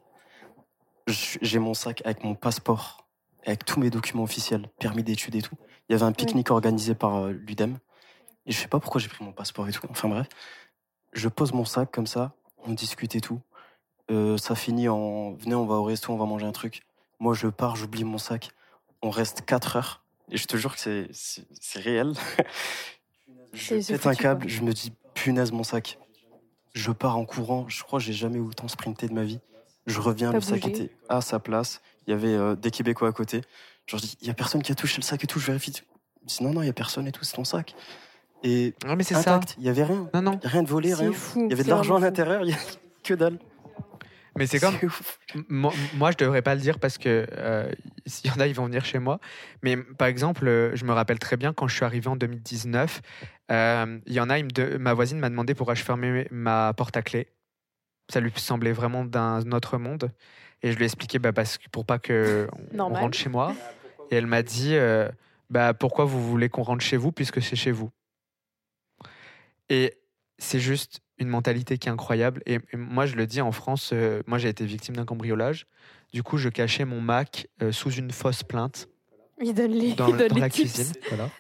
[1.07, 3.09] J'ai mon sac avec mon passeport,
[3.45, 5.57] avec tous mes documents officiels, permis d'études et tout.
[5.89, 7.79] Il y avait un pique-nique organisé par euh, l'UDEM.
[8.47, 9.87] Et je sais pas pourquoi j'ai pris mon passeport et tout.
[9.91, 10.29] Enfin bref.
[11.13, 12.35] Je pose mon sac comme ça,
[12.67, 13.41] on discute et tout.
[14.11, 16.83] Euh, ça finit en venez, on va au resto, on va manger un truc.
[17.21, 18.51] Moi, je pars, j'oublie mon sac.
[19.03, 20.02] On reste 4 heures.
[20.33, 22.15] Et je te jure que c'est réel.
[23.53, 25.99] je pète un câble, je me dis punaise mon sac.
[26.75, 27.67] Je pars en courant.
[27.69, 29.41] Je crois que j'ai jamais autant sprinté de ma vie.
[29.87, 31.83] Je reviens, le sac était à sa place.
[32.07, 33.43] Il y avait euh, des Québécois à côté.
[33.87, 35.47] Genre, je dis, il y a personne qui a touché le sac et tout, je
[35.47, 35.73] vérifie.
[36.23, 37.75] Je dis, non, non, il y a personne et tout, c'est ton sac.
[38.43, 39.39] Et non, mais c'est ça.
[39.59, 40.09] Il y avait rien.
[40.15, 40.41] Non, non.
[40.43, 41.13] Y a rien de volé, rien.
[41.13, 42.59] Fou, il y avait de l'argent à l'intérieur, il y a
[43.05, 43.39] que dalle.
[44.37, 44.77] Mais c'est comme.
[45.49, 47.71] Moi, moi, je devrais pas le dire parce que euh,
[48.07, 49.21] s'il y en a, ils vont venir chez moi.
[49.63, 53.03] Mais par exemple, euh, je me rappelle très bien quand je suis arrivé en 2019,
[53.51, 56.97] euh, il y en a, il ma voisine m'a demandé pourquoi je fermais ma porte
[56.97, 57.29] à clé.
[58.11, 60.11] Ça lui semblait vraiment d'un autre monde.
[60.63, 63.55] Et je lui ai expliqué bah, parce que pour pas que on rentre chez moi.
[64.11, 65.09] Et elle m'a dit euh,
[65.51, 67.91] bah, pourquoi vous voulez qu'on rentre chez vous puisque c'est chez vous?
[69.69, 69.99] Et
[70.39, 72.43] c'est juste une mentalité qui est incroyable.
[72.47, 75.67] Et, moi, je le dis en France, euh, moi j'ai été victime d'un cambriolage.
[76.13, 78.89] Du coup, je cachais mon Mac euh, sous une fausse plainte.
[79.41, 80.93] Il donne les, dans, la cuisine.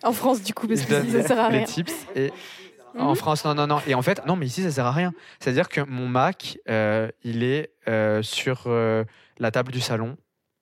[0.02, 1.60] En France, du coup, parce que ça sert à rien.
[1.60, 2.06] Les tips.
[2.16, 2.32] Et
[2.98, 3.16] en mhm.
[3.16, 3.80] France, non, non, non.
[3.86, 5.12] Et en fait, non, mais ici, ça sert à rien.
[5.38, 6.58] C'est-à-dire que mon Mac,
[7.22, 7.70] il est
[8.22, 10.16] sur la table du salon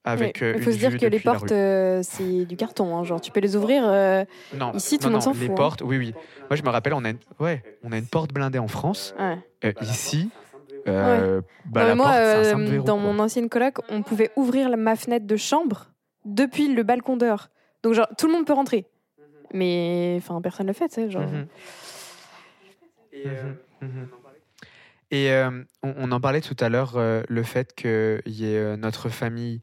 [0.04, 2.96] avec Il faut se dire que les portes, c'est du carton.
[2.96, 3.82] Hein, genre, tu peux les ouvrir.
[4.54, 5.42] non, ici, tout le monde s'en fout.
[5.42, 5.54] Les hein.
[5.54, 6.14] portes, oui, oui.
[6.48, 9.14] Moi, je me rappelle, on a une, ouais, on a une porte blindée en France.
[9.82, 10.30] ici,
[10.86, 15.90] bah, moi, dans mon ancienne coloc, on pouvait ouvrir ma fenêtre de chambre
[16.24, 17.48] depuis le balcon dehors.
[17.82, 18.86] Donc, genre, tout le monde peut rentrer.
[19.52, 21.10] Mais, enfin, personne ne le fait, tu sais.
[21.10, 21.22] Genre.
[21.22, 21.46] Mhm.
[23.12, 23.26] Et,
[23.80, 24.08] mhm.
[25.10, 28.76] Et euh, on, en parlait tout à l'heure, euh, le fait qu'il y ait euh,
[28.76, 29.60] notre famille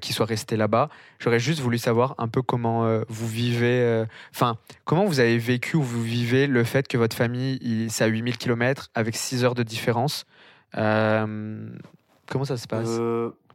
[0.00, 0.88] qui soit restée là-bas.
[1.18, 5.82] J'aurais juste voulu savoir un peu comment vous vivez, enfin, comment vous avez vécu ou
[5.82, 9.62] vous vivez le fait que votre famille, c'est à 8000 km avec 6 heures de
[9.62, 10.26] différence.
[10.72, 12.98] comment ça se passe?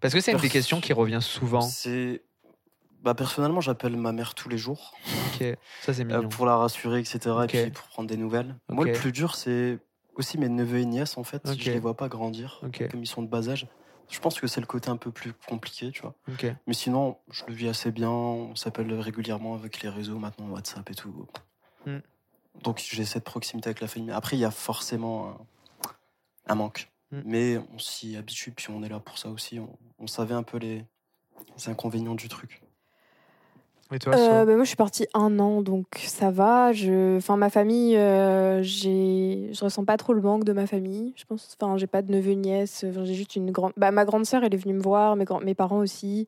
[0.02, 1.62] Parce que c'est une des questions qui revient souvent.
[1.62, 2.22] C'est
[3.04, 4.94] bah, personnellement, j'appelle ma mère tous les jours.
[5.34, 5.46] Ok,
[5.82, 6.28] ça c'est mignon.
[6.28, 7.20] pour la rassurer, etc.
[7.44, 8.56] Et puis pour prendre des nouvelles.
[8.68, 9.80] Moi, le plus dur, c'est
[10.16, 11.42] aussi mes neveux et nièces, en fait.
[11.58, 12.62] Je les vois pas grandir,
[12.92, 13.68] comme ils sont de bas âge.
[14.10, 16.16] Je pense que c'est le côté un peu plus compliqué, tu vois.
[16.68, 18.10] Mais sinon, je le vis assez bien.
[18.10, 21.28] On s'appelle régulièrement avec les réseaux, maintenant WhatsApp et tout.
[21.86, 22.00] Hmm.
[22.64, 24.12] Donc j'ai cette proximité avec la famille.
[24.12, 25.38] Après, il y a forcément
[26.48, 26.92] un, manque.
[27.12, 27.22] Hmm.
[27.26, 29.60] Mais on s'y habitue, puis on est là pour ça aussi.
[30.00, 30.86] On, savait un peu les
[31.68, 32.64] inconvénients du truc.
[33.92, 36.72] Euh, bah, moi, je suis partie un an, donc ça va.
[36.74, 41.14] Je, enfin, ma famille, euh, j'ai, je ressens pas trop le manque de ma famille.
[41.16, 42.86] Je pense, enfin, j'ai pas de neveu nièce.
[43.04, 43.74] j'ai juste une grande.
[43.78, 46.28] Bah, ma grande sœur, elle est venue me voir, mes mes parents aussi,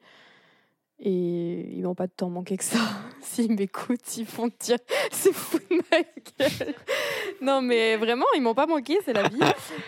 [0.99, 2.79] et ils m'ont pas de temps manqué que ça.
[3.21, 4.77] S'ils m'écoutent, ils font dire
[5.11, 6.73] c'est fou de ma gueule.
[7.41, 9.39] non, mais vraiment, ils m'ont pas manqué, c'est la vie.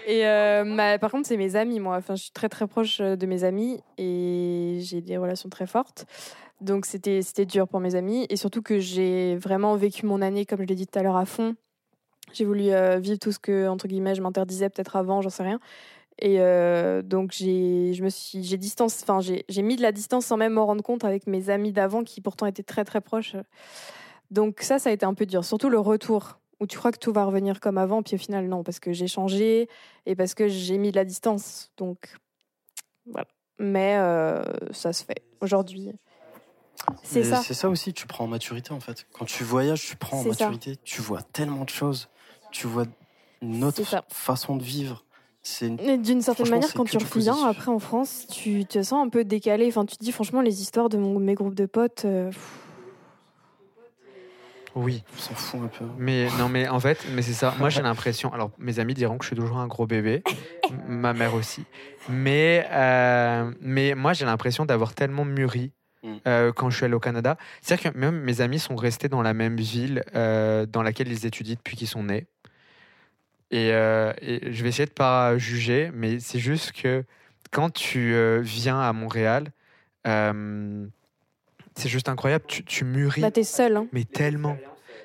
[0.05, 1.97] Et euh, par contre, c'est mes amis, moi.
[1.97, 6.05] Enfin, je suis très très proche de mes amis et j'ai des relations très fortes.
[6.63, 10.61] Donc c'était dur pour mes amis et surtout que j'ai vraiment vécu mon année, comme
[10.61, 11.55] je l'ai dit tout à l'heure, à fond.
[12.31, 15.43] J'ai voulu euh, vivre tout ce que, entre guillemets, je m'interdisais peut-être avant, j'en sais
[15.43, 15.59] rien.
[16.19, 20.65] Et euh, donc j'ai je me suis j'ai mis de la distance sans même m'en
[20.65, 23.35] rendre compte avec mes amis d'avant qui pourtant étaient très très proches.
[24.31, 26.99] Donc ça ça a été un peu dur, surtout le retour où tu crois que
[26.99, 29.67] tout va revenir comme avant puis au final non parce que j'ai changé
[30.05, 31.71] et parce que j'ai mis de la distance.
[31.77, 32.15] Donc
[33.07, 33.27] voilà.
[33.59, 35.91] Mais euh, ça se fait aujourd'hui.
[37.03, 37.41] C'est ça.
[37.41, 39.07] C'est ça aussi, tu prends en maturité en fait.
[39.13, 42.09] Quand tu voyages, tu prends en maturité, tu vois tellement de choses,
[42.51, 42.85] tu vois
[43.41, 45.03] une autre façon de vivre.
[45.61, 49.67] D'une certaine manière, quand tu reviens après en France, tu te sens un peu décalé.
[49.67, 52.05] Enfin, tu te dis franchement, les histoires de mon, mes groupes de potes.
[52.05, 52.31] Euh,
[54.75, 55.03] oui.
[55.13, 55.85] On s'en fout un peu.
[55.97, 57.53] Mais non, mais en fait, mais c'est ça.
[57.59, 58.33] Moi, j'ai l'impression.
[58.33, 60.23] Alors, mes amis diront que je suis toujours un gros bébé.
[60.87, 61.65] ma mère aussi.
[62.07, 65.73] Mais, euh, mais moi, j'ai l'impression d'avoir tellement mûri
[66.03, 66.15] Mm.
[66.27, 67.37] Euh, quand je suis allé au Canada.
[67.61, 71.25] C'est-à-dire que même mes amis sont restés dans la même ville euh, dans laquelle ils
[71.25, 72.27] étudient depuis qu'ils sont nés.
[73.53, 77.03] Euh, et, je vais essayer de pas juger, mais c'est juste que
[77.51, 79.51] quand tu viens à Montréal,
[80.05, 82.45] c'est juste incroyable.
[82.47, 83.21] Tu, tu mûris.
[83.21, 83.77] Bah, t'es seul.
[83.77, 83.87] Hein.
[83.93, 84.57] Mais tellement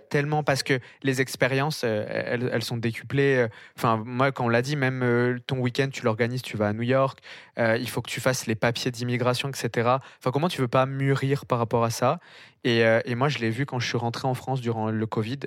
[0.09, 2.05] tellement parce que les expériences, euh,
[2.53, 3.37] elles, sont décuplées.
[3.37, 6.69] Euh, enfin, moi, quand on l'a dit, même euh, ton week-end, tu l'organises, tu vas
[6.69, 7.21] à New York,
[7.59, 9.89] il faut que tu fasses les papiers d'immigration, etc.
[10.19, 12.21] Enfin, comment tu veux pas mûrir par rapport à ça?
[12.65, 12.85] Et,
[13.15, 15.41] moi, je l'ai vu quand je suis rentré en France durant le Covid,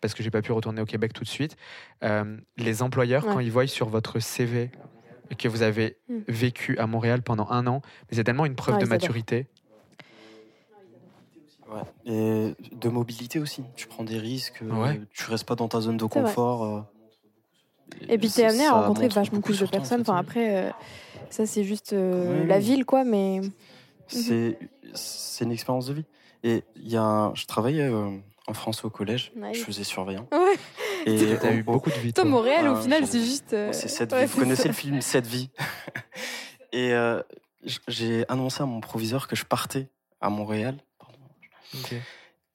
[0.00, 1.56] parce que j'ai pas pu retourner au Québec tout de suite.
[2.56, 4.70] les employeurs, quand ils voient sur votre CV
[5.36, 6.20] que vous avez hmm.
[6.28, 9.46] vécu à Montréal pendant un an, c'est tellement une preuve de maturité.
[12.06, 13.62] Et de mobilité aussi.
[13.76, 16.64] Tu prends des risques, euh, tu restes pas dans ta zone de confort.
[16.64, 16.80] Euh,
[18.08, 20.00] et, puis tu es amené à rencontrer vachement plus de personnes.
[20.00, 20.70] Enfin, après, euh,
[21.30, 23.40] ça c'est juste la ville, quoi, mais.
[24.14, 24.54] Mhm.
[24.94, 26.04] C'est une expérience de vie.
[26.42, 27.90] Et il y a je travaillais
[28.46, 30.26] en France au collège, je faisais surveillant.
[31.06, 31.14] Ouais.
[31.14, 32.12] Et t'as eu beaucoup de vie.
[32.12, 33.50] Toi, Montréal, au final, c'est juste.
[33.72, 34.24] C'est cette vie.
[34.24, 35.50] Vous connaissez le film Cette vie
[36.72, 36.94] Et
[37.86, 39.88] j'ai annoncé à mon proviseur que je partais
[40.20, 40.76] à Montréal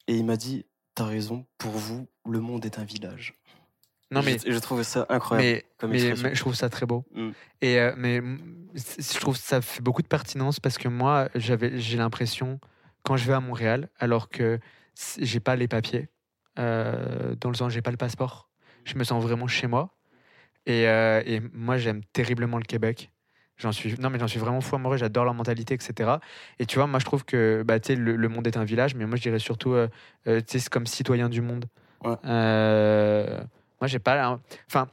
[0.06, 3.34] et il m'a dit T'as raison, pour vous, le monde est un village.
[4.12, 5.64] Non, mais je, trouve ça incroyable.
[5.82, 7.04] Mais, mais, je trouve ça très beau.
[7.12, 7.30] Mm.
[7.62, 8.20] Et euh, mais
[8.74, 12.60] je trouve ça fait beaucoup de pertinence parce que moi, j'avais, j'ai l'impression
[13.02, 14.60] quand je vais à Montréal, alors que
[15.18, 16.08] j'ai pas les papiers,
[16.58, 18.48] euh, dans le sens j'ai pas le passeport,
[18.84, 19.96] je me sens vraiment chez moi.
[20.66, 23.10] Et, euh, et moi, j'aime terriblement le Québec.
[23.56, 26.14] J'en suis, non, mais j'en suis vraiment fou amoureux, j'adore leur mentalité, etc.
[26.58, 29.06] Et tu vois, moi, je trouve que bah, le, le monde est un village, mais
[29.06, 29.88] moi, je dirais surtout, euh,
[30.26, 31.66] euh c'est comme citoyen du monde.
[32.24, 33.40] Euh,
[33.80, 34.40] moi, j'ai pas.
[34.66, 34.88] Enfin,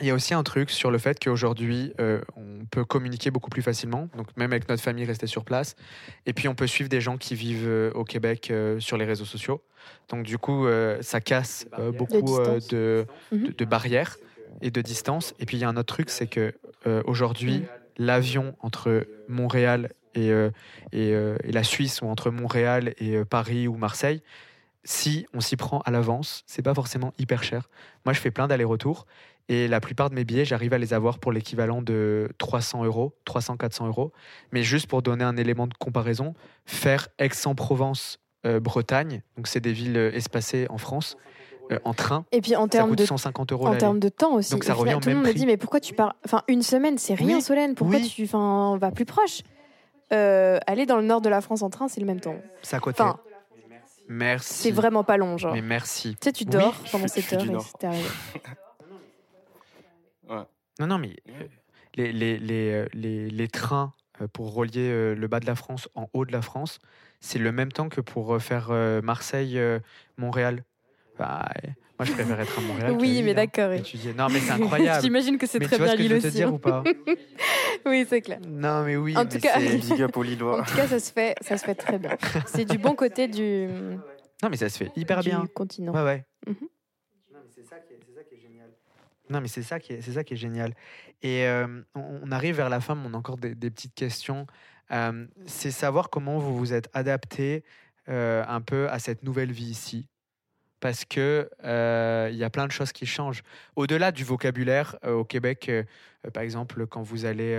[0.00, 3.50] il y a aussi un truc sur le fait qu'aujourd'hui, euh, on peut communiquer beaucoup
[3.50, 5.74] plus facilement, donc même avec notre famille rester sur place.
[6.24, 9.60] Et puis, on peut suivre des gens qui vivent au Québec sur les réseaux sociaux.
[10.08, 10.68] Donc, du coup,
[11.00, 12.22] ça casse beaucoup
[12.70, 13.48] de, mhm.
[13.48, 14.18] de, de, barrières
[14.62, 15.34] et de distance.
[15.40, 16.54] Et puis, il y a un autre truc, c'est que
[17.04, 17.64] aujourd'hui,
[17.98, 20.28] l'avion entre Montréal et,
[20.92, 24.22] et, et, la Suisse ou entre Montréal et Paris ou Marseille,
[24.84, 27.68] si on s'y prend à l'avance, c'est pas forcément hyper cher.
[28.04, 29.06] Moi, je fais plein d'allers-retours
[29.48, 33.14] et la plupart de mes billets, j'arrive à les avoir pour l'équivalent de 300 euros,
[33.26, 34.12] 300-400 euros.
[34.52, 36.34] Mais juste pour donner un élément de comparaison,
[36.66, 41.16] faire Aix-en-Provence, euh, Bretagne, donc c'est des villes euh, espacées en France,
[41.70, 42.24] euh, en train.
[42.32, 43.66] Et puis en termes de 150 euros.
[43.66, 44.52] En termes de temps aussi.
[44.52, 46.16] Donc ça revient tout le monde me dit mais pourquoi tu pars?
[46.24, 47.74] Enfin une semaine c'est rien Solène.
[47.74, 49.42] Pourquoi tu enfin vas plus proche?
[50.10, 52.36] Aller dans le nord de la France en train c'est le même temps.
[52.62, 53.02] C'est à côté.
[53.02, 53.18] Enfin,
[54.08, 54.54] merci.
[54.54, 55.54] C'est vraiment pas long genre.
[55.54, 56.16] Mais merci.
[56.20, 58.38] Tu sais tu dors pendant 7 heures et.
[60.78, 61.46] Non, non, mais euh,
[61.96, 65.88] les, les, les, euh, les, les trains euh, pour relier le bas de la France
[65.94, 66.78] en haut de la France,
[67.20, 68.70] c'est le même temps que pour faire
[69.02, 70.64] Marseille-Montréal.
[71.18, 71.48] Bah,
[71.98, 72.96] moi, je préfère être à Montréal.
[73.00, 73.70] oui, mais hein, d'accord.
[74.16, 75.02] Non, mais c'est incroyable.
[75.02, 76.28] J'imagine que c'est très bien l'île aussi.
[76.28, 76.84] Te dire, ou pas
[77.86, 78.38] oui, c'est clair.
[78.46, 79.16] Non, mais oui.
[79.16, 82.16] En tout cas, en tout cas, ça se fait, ça se fait très bien.
[82.46, 83.68] C'est du bon côté du.
[84.42, 85.44] Non, mais ça se fait hyper du bien.
[85.52, 85.92] Continent.
[85.92, 86.24] Ouais, ouais.
[86.46, 86.68] Mm -hmm.
[89.30, 90.74] Non, mais c'est ça qui est, c'est ça qui est génial.
[91.22, 91.46] Et
[91.94, 94.46] on, arrive vers la fin, mais on a encore des, petites questions.
[95.46, 97.64] c'est savoir comment vous vous êtes adapté
[98.06, 100.06] un peu à cette nouvelle vie ici.
[100.80, 103.42] Parce que il y a plein de choses qui changent.
[103.76, 105.70] Au-delà du vocabulaire, au Québec,
[106.32, 107.56] par exemple, quand vous allez,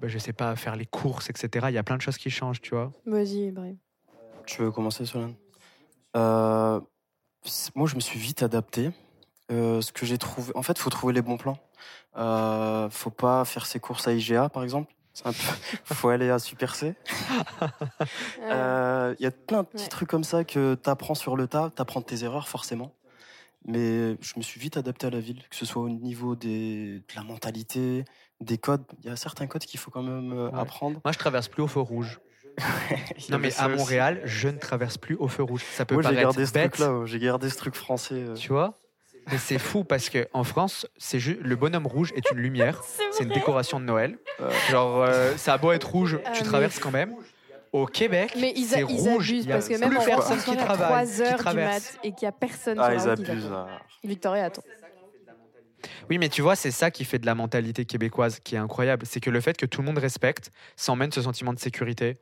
[0.00, 2.30] bah, je sais pas, faire les courses, etc., il y a plein de choses qui
[2.30, 2.92] changent, tu vois.
[3.06, 3.76] Vas-y, bref.
[4.46, 5.34] Tu veux commencer, Solène
[6.16, 6.80] euh,
[7.74, 8.90] Moi, je me suis vite adapté.
[9.52, 11.58] Euh, ce que j'ai trouvé, en fait, faut trouver les bons plans.
[12.16, 14.92] Euh, faut pas faire ses courses à IGA, par exemple.
[15.24, 16.94] Il faut aller à Super C.
[18.40, 21.46] Il euh, y a plein de petits trucs comme ça que tu apprends sur le
[21.46, 22.92] tas, tu apprends tes erreurs forcément.
[23.66, 26.98] Mais je me suis vite adapté à la ville, que ce soit au niveau des,
[26.98, 28.04] de la mentalité,
[28.40, 28.84] des codes.
[29.02, 31.00] Il y a certains codes qu'il faut quand même euh, apprendre.
[31.04, 32.20] Moi, je traverse plus au feu rouge.
[33.28, 35.62] non mais à Montréal, je ne traverse plus au feu rouge.
[35.74, 37.02] Ça peut Moi, j'ai gardé ce truc-là.
[37.04, 38.24] J'ai gardé ce truc français.
[38.36, 38.78] Tu vois?
[39.30, 42.82] Mais c'est fou parce que en France, c'est juste le bonhomme rouge est une lumière.
[43.12, 44.18] c'est une décoration de Noël.
[44.70, 47.14] Genre, euh, ça a beau être rouge, tu ah, traverses quand même.
[47.72, 49.30] Au Québec, c'est rouge.
[49.30, 52.28] Abusent, parce que même en personne qui travaille, 3 heures du mat et qu'il n'y
[52.28, 53.52] a personne ah, sur la ils abusent.
[54.04, 54.62] Victoria, attends.
[56.10, 59.04] Oui, mais tu vois, c'est ça qui fait de la mentalité québécoise qui est incroyable.
[59.06, 62.16] C'est que le fait que tout le monde respecte, ça emmène ce sentiment de sécurité.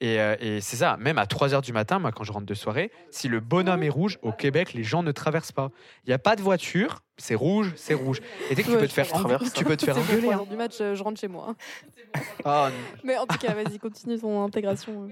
[0.00, 2.54] Et, euh, c'est ça, même à 3 heures du matin, moi, quand je rentre de
[2.54, 5.70] soirée, si le bonhomme est rouge, au Québec, les gens ne traversent pas.
[6.06, 8.20] Il n'y a pas de voiture, c'est rouge, c'est rouge.
[8.50, 9.06] Et dès que tu peux te faire,
[9.54, 10.32] tu peux te faire engueuler.
[10.32, 10.44] Hein.
[10.48, 11.54] du match, euh, je rentre chez moi.
[12.44, 12.66] Oh,
[13.04, 15.08] mais en tout cas, vas-y, continue ton intégration.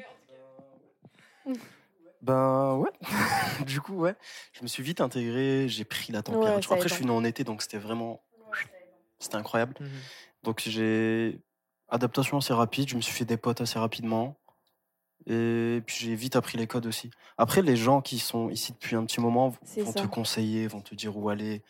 [2.22, 2.90] Ben ouais.
[3.66, 4.14] du coup, ouais.
[4.52, 6.72] Je me suis vite intégré, j'ai pris la température.
[6.72, 8.22] Après, je suis né en été, donc c'était vraiment.
[9.18, 9.74] C'était incroyable.
[10.42, 11.40] Donc j'ai.
[11.90, 14.38] Adaptation assez rapide, je me suis fait des potes assez rapidement.
[15.26, 17.10] Et puis j'ai vite appris les codes aussi.
[17.38, 20.94] Après, les gens qui sont ici depuis un petit moment vont te conseiller, vont te
[20.94, 21.62] dire où aller.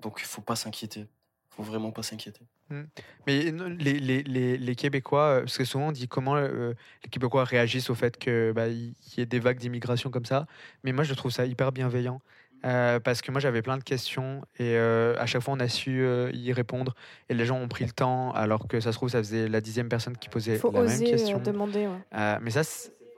[0.00, 1.06] Donc il faut pas s'inquiéter
[1.50, 2.46] faut vraiment pas s'inquiéter.
[2.70, 2.82] Mmh.
[3.26, 3.42] Mais
[3.78, 6.72] les, les, les, les, Québécois, euh, parce que souvent on dit comment euh,
[7.04, 10.46] les Québécois réagissent au fait qu'il bah, y ait des vagues d'immigration comme ça.
[10.84, 12.20] Mais moi je trouve ça hyper bienveillant.
[12.66, 16.06] Euh, parce que moi j'avais plein de questions et à chaque fois on a su
[16.34, 16.94] y répondre
[17.30, 19.62] et les gens ont pris le temps alors que ça se trouve ça faisait la
[19.62, 21.38] dixième personne qui posait Faut la oser même question.
[21.38, 21.88] demander.
[22.12, 22.60] mais ça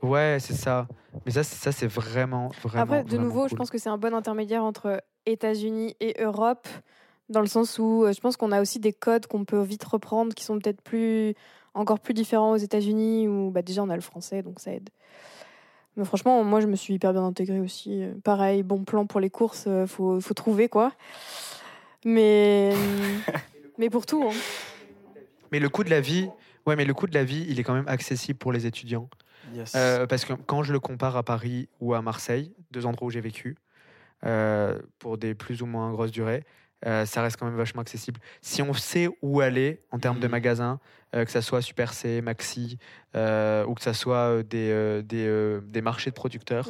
[0.03, 0.87] ouais c'est ça.
[1.27, 2.85] Mais ça ça c'est vraiment vraiment.
[2.85, 6.69] Après de nouveau je pense que c'est un bon intermédiaire entre États-Unis et Europe
[7.29, 9.85] dans le sens où euh, je pense qu'on a aussi des codes qu'on peut vite
[9.85, 11.35] reprendre qui sont peut-être plus
[11.75, 14.91] encore plus différents aux États-Unis où bah déjà on a le français donc ça aide.
[15.97, 18.03] Mais franchement, moi je me suis hyper bien intégrée aussi.
[18.03, 20.93] Euh, pareil, bon plan pour les courses, euh, faut, faut trouver quoi.
[22.05, 22.75] Mais
[23.79, 24.25] mais pour tout.
[24.25, 24.35] Hein.
[25.51, 26.29] Mais le coût de la vie,
[26.67, 29.09] ouais, mais le coût de la vie, il est quand même accessible pour les étudiants.
[30.09, 33.21] parce que quand je le compare à Paris ou à Marseille, deux endroits où j'ai
[33.21, 33.57] vécu,
[34.99, 36.45] pour des plus ou moins grosses durées,
[36.87, 38.21] euh, ça reste quand même vachement accessible.
[38.41, 40.31] Si on sait où aller en termes de mmh.
[40.31, 40.81] magasins,
[41.15, 42.79] euh, que ça soit Super C, Maxi,
[43.15, 46.69] euh, ou que ça soit des, des, des, marchés de producteurs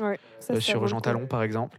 [0.58, 1.78] sur Jean Talon par exemple,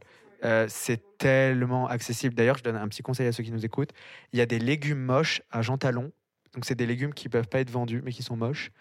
[0.68, 2.36] c'est tellement accessible.
[2.36, 3.92] D'ailleurs, je donne un petit conseil à ceux qui nous écoutent.
[4.34, 6.12] Il y a des légumes moches à Jean Talon.
[6.54, 8.72] Donc, c'est des légumes qui peuvent pas être vendus, mais qui sont moches,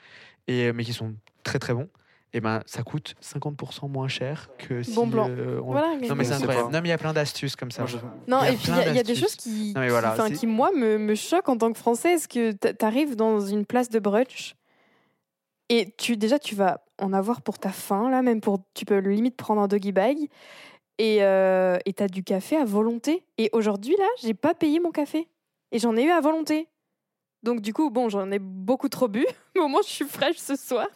[0.46, 1.88] et, mais qui sont très très bons
[2.34, 4.94] eh ben, ça coûte 50% moins cher que si.
[4.94, 5.28] Bon blanc.
[5.28, 6.72] Euh, non, mais c'est incroyable.
[6.72, 7.84] Non, mais il y a plein d'astuces comme ça.
[8.26, 11.50] Non, et puis il y, a des choses qui, qui, qui, moi, me, me choquent
[11.50, 12.26] en tant que Française.
[12.26, 14.54] que tu arrives dans une place de brunch
[15.68, 18.60] et tu, déjà, tu vas en avoir pour ta faim, là, même pour.
[18.74, 20.18] Tu peux limite prendre un doggy bag
[20.98, 23.24] et euh, tu as du café à volonté.
[23.38, 25.28] Et aujourd'hui, là, j'ai pas payé mon café.
[25.70, 26.68] Et j'en ai eu à volonté.
[27.42, 29.26] Donc du coup, bon, j'en ai beaucoup trop bu.
[29.54, 30.88] Mais au moins, je suis fraîche ce soir.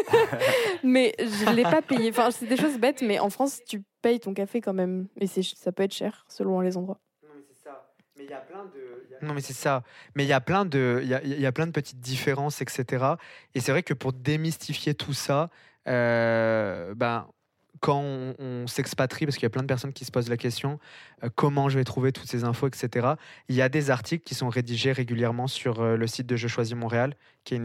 [0.84, 2.10] mais je ne l'ai pas payé.
[2.10, 5.08] Enfin, c'est des choses bêtes, mais en France, tu payes ton café quand même.
[5.20, 7.00] Et ça peut être cher selon les endroits.
[7.22, 7.92] Non, mais c'est ça.
[8.16, 9.26] Mais il y a plein de...
[9.26, 9.82] Non mais c'est ça.
[10.14, 11.08] Mais il y a plein de, il
[11.40, 13.14] y a, plein de petites différences, etc.
[13.54, 15.50] Et c'est vrai que pour démystifier tout ça,
[15.88, 17.26] euh, ben
[17.80, 20.78] quand on, s'expatrie, parce qu'il y a plein de personnes qui se posent la question,
[21.24, 23.14] euh, comment je vais trouver toutes ces infos, etc.
[23.48, 26.48] Il y a des articles qui sont rédigés régulièrement sur euh, le site de Je
[26.48, 27.14] choisis Montréal,
[27.44, 27.56] qui est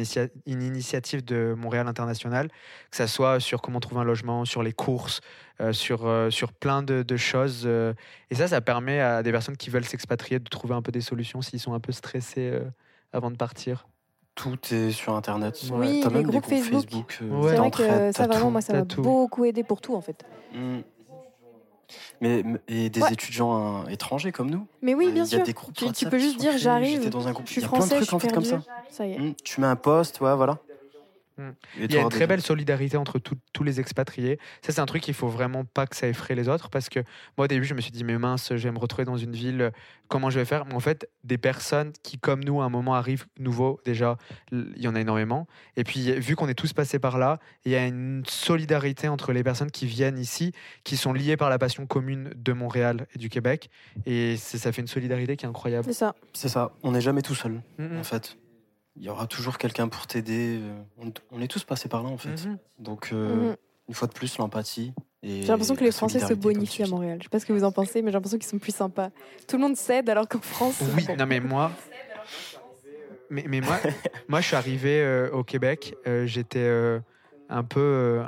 [0.46, 2.50] une, initiative de Montréal International,
[2.92, 5.22] que ce soit sur comment trouver un logement, sur les courses,
[5.62, 7.68] euh, sur, sur plein de choses.
[7.68, 11.02] et ça, ça permet à des personnes qui veulent s'expatrier de trouver un peu des
[11.02, 12.60] solutions s'ils sont un peu stressés
[13.12, 13.86] avant de partir.
[14.36, 15.62] Tout est sur Internet.
[15.72, 17.20] Oui, les groupes, groupes Facebook.
[17.22, 20.26] Euh, c'est vrai que ça, vraiment, moi, ça m'a beaucoup aidé pour tout, en fait.
[20.54, 20.80] Mm.
[22.22, 24.66] Mais, et des étudiants étrangers comme nous.
[24.82, 25.44] Mais oui, bien sûr.
[25.44, 27.12] tu, peux juste dire j'arrive.
[27.46, 28.62] Je suis français, je suis comme ça.
[28.90, 29.20] ça y est.
[29.20, 29.36] Mm.
[29.44, 30.58] Tu mets un poste, ouais, voilà.
[31.80, 34.40] Il y a une très belle solidarité entre tous les expatriés.
[34.62, 37.00] Ça, c'est un truc qu'il faut vraiment pas que ça effraie les autres parce que
[37.38, 39.34] moi, au début, je me suis dit, mais mince, je vais me retrouver dans une
[39.34, 39.72] ville,
[40.08, 40.66] comment je vais faire?
[40.66, 44.18] Mais en fait, des personnes qui, comme nous, à un moment arrivent nouveaux, déjà,
[44.52, 45.48] il y en a énormément.
[45.76, 49.34] Et puis, vu qu'on est tous passés par là, il y a une solidarité entre
[49.34, 50.52] les personnes qui viennent ici,
[50.84, 53.70] qui sont liées par la passion commune de Montréal et du Québec.
[54.06, 55.86] Et ça fait une solidarité qui est incroyable.
[55.86, 56.16] C'est ça.
[56.34, 56.72] C'est ça.
[56.84, 58.38] On n'est jamais tout seul, en fait
[58.96, 60.60] il y aura toujours quelqu'un pour t'aider.
[60.62, 62.46] Euh, on, est tous passés par là, en fait.
[62.46, 62.58] Mhm.
[62.80, 63.56] Donc, euh, mhm.
[63.90, 64.94] une fois de plus, l'empathie.
[65.24, 67.18] J'ai l'impression que les Français se bonifient à Montréal.
[67.20, 69.10] Je sais pas ce que vous en pensez, mais j'ai l'impression qu'ils sont plus sympas.
[69.48, 70.84] Tout le monde cède alors qu'en France.
[70.96, 71.72] Oui, non, mais moi.
[73.30, 73.80] Mais, mais moi,
[74.28, 75.96] moi, je suis arrivé euh, au Québec.
[76.26, 76.70] J'étais
[77.50, 78.22] un peu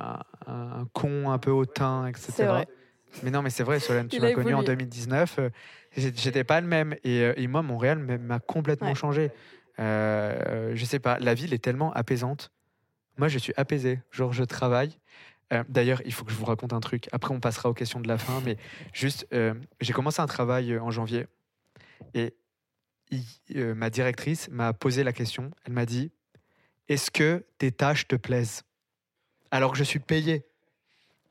[0.47, 2.45] un, con, un peu hautain, etc.
[2.45, 2.67] Vrai.
[3.23, 5.39] Mais non, mais c'est vrai, Solène, tu m'as connu en 2019.
[5.97, 6.95] J'étais pas le même.
[7.03, 9.31] Et, et moi, Montréal m'a complètement changé.
[9.79, 12.51] Euh, je sais pas, la ville est tellement apaisante.
[13.17, 14.01] Moi, je suis apaisé.
[14.11, 14.97] Genre, je travaille.
[15.53, 17.07] Euh, d'ailleurs, il faut que je vous raconte un truc.
[17.11, 18.41] Après, on passera aux questions de la fin.
[18.41, 18.57] Mais
[18.93, 21.27] juste, euh, j'ai commencé un travail en janvier.
[22.13, 22.35] Et
[23.51, 25.51] ma directrice m'a posé la question.
[25.65, 26.11] Elle m'a dit
[26.89, 28.63] Est-ce que tes tâches te plaisent?
[29.51, 30.45] Alors que je suis payé.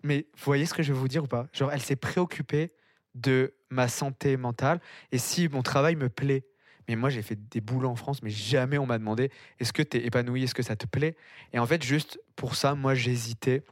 [0.02, 1.46] Mais vous voyez ce que je vais vous dire ou pas?
[1.52, 2.72] Genre, elle s'est préoccupée
[3.14, 4.80] de ma santé mentale
[5.12, 6.44] et si mon travail me plaît.
[6.88, 9.82] Mais moi, j'ai fait des boulots en France, mais jamais on m'a demandé est-ce que
[9.82, 11.16] tu es épanoui, est-ce que ça te plaît?
[11.52, 13.62] Et en fait, juste pour ça, moi, j'hésitais.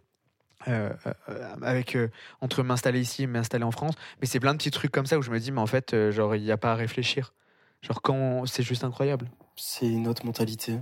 [0.69, 0.91] Euh,
[1.29, 2.09] euh, avec euh,
[2.41, 3.95] entre m'installer ici et m'installer en France.
[4.21, 6.13] Mais c'est plein de petits trucs comme ça où je me dis mais en fait
[6.13, 7.35] genre il n'y a pas à réfléchir.
[7.81, 9.29] Genre quand c'est juste incroyable.
[9.57, 10.79] C'est une autre mentalité.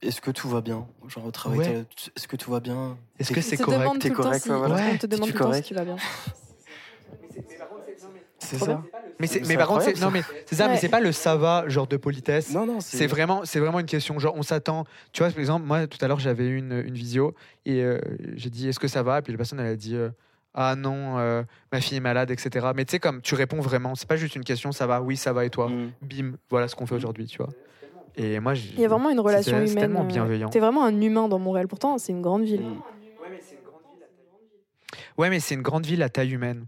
[0.00, 0.86] Est-ce que tout va bien?
[1.08, 1.84] Genre au travail
[2.16, 2.96] est-ce que tout va bien?
[3.18, 4.00] Est-ce que c'est correct?
[4.00, 5.96] t'es correct on te demande tout le temps si tu vas bien
[8.40, 8.82] c'est ça.
[9.18, 11.86] Mais, mais par contre, non mais c'est ça, mais c'est pas le ça va genre
[11.86, 12.52] de politesse.
[12.52, 12.80] Non non.
[12.80, 14.18] C'est vraiment, c'est vraiment une question.
[14.18, 14.84] Genre, on s'attend.
[15.12, 17.34] Tu vois, par exemple, moi tout à l'heure j'avais une une visio
[17.66, 17.98] et euh,
[18.34, 19.18] j'ai dit est-ce que ça va?
[19.18, 20.08] Et puis la personne elle a dit euh,
[20.54, 22.68] ah non, euh, ma fille est malade, etc.
[22.74, 23.94] Mais tu sais comme tu réponds vraiment.
[23.94, 25.68] C'est pas juste une question ça va, oui ça va et toi?
[25.68, 25.92] Mm.
[26.02, 27.50] Bim, voilà ce qu'on fait aujourd'hui, tu vois.
[28.16, 29.74] Et moi, il y a vraiment une relation humaine.
[29.74, 30.48] tellement bienveillant.
[30.48, 31.68] T'es vraiment un humain dans Montréal.
[31.68, 32.62] Pourtant, c'est une grande ville.
[32.62, 32.82] Mm.
[35.18, 36.66] Ouais, mais c'est une grande ville à taille humaine.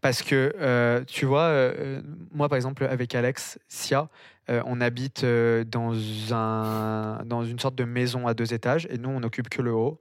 [0.00, 2.00] Parce que, euh, tu vois, euh,
[2.32, 4.08] moi, par exemple, avec Alex, Sia,
[4.48, 5.94] euh, on habite dans,
[6.32, 9.72] un, dans une sorte de maison à deux étages et nous, on n'occupe que le
[9.72, 10.00] haut.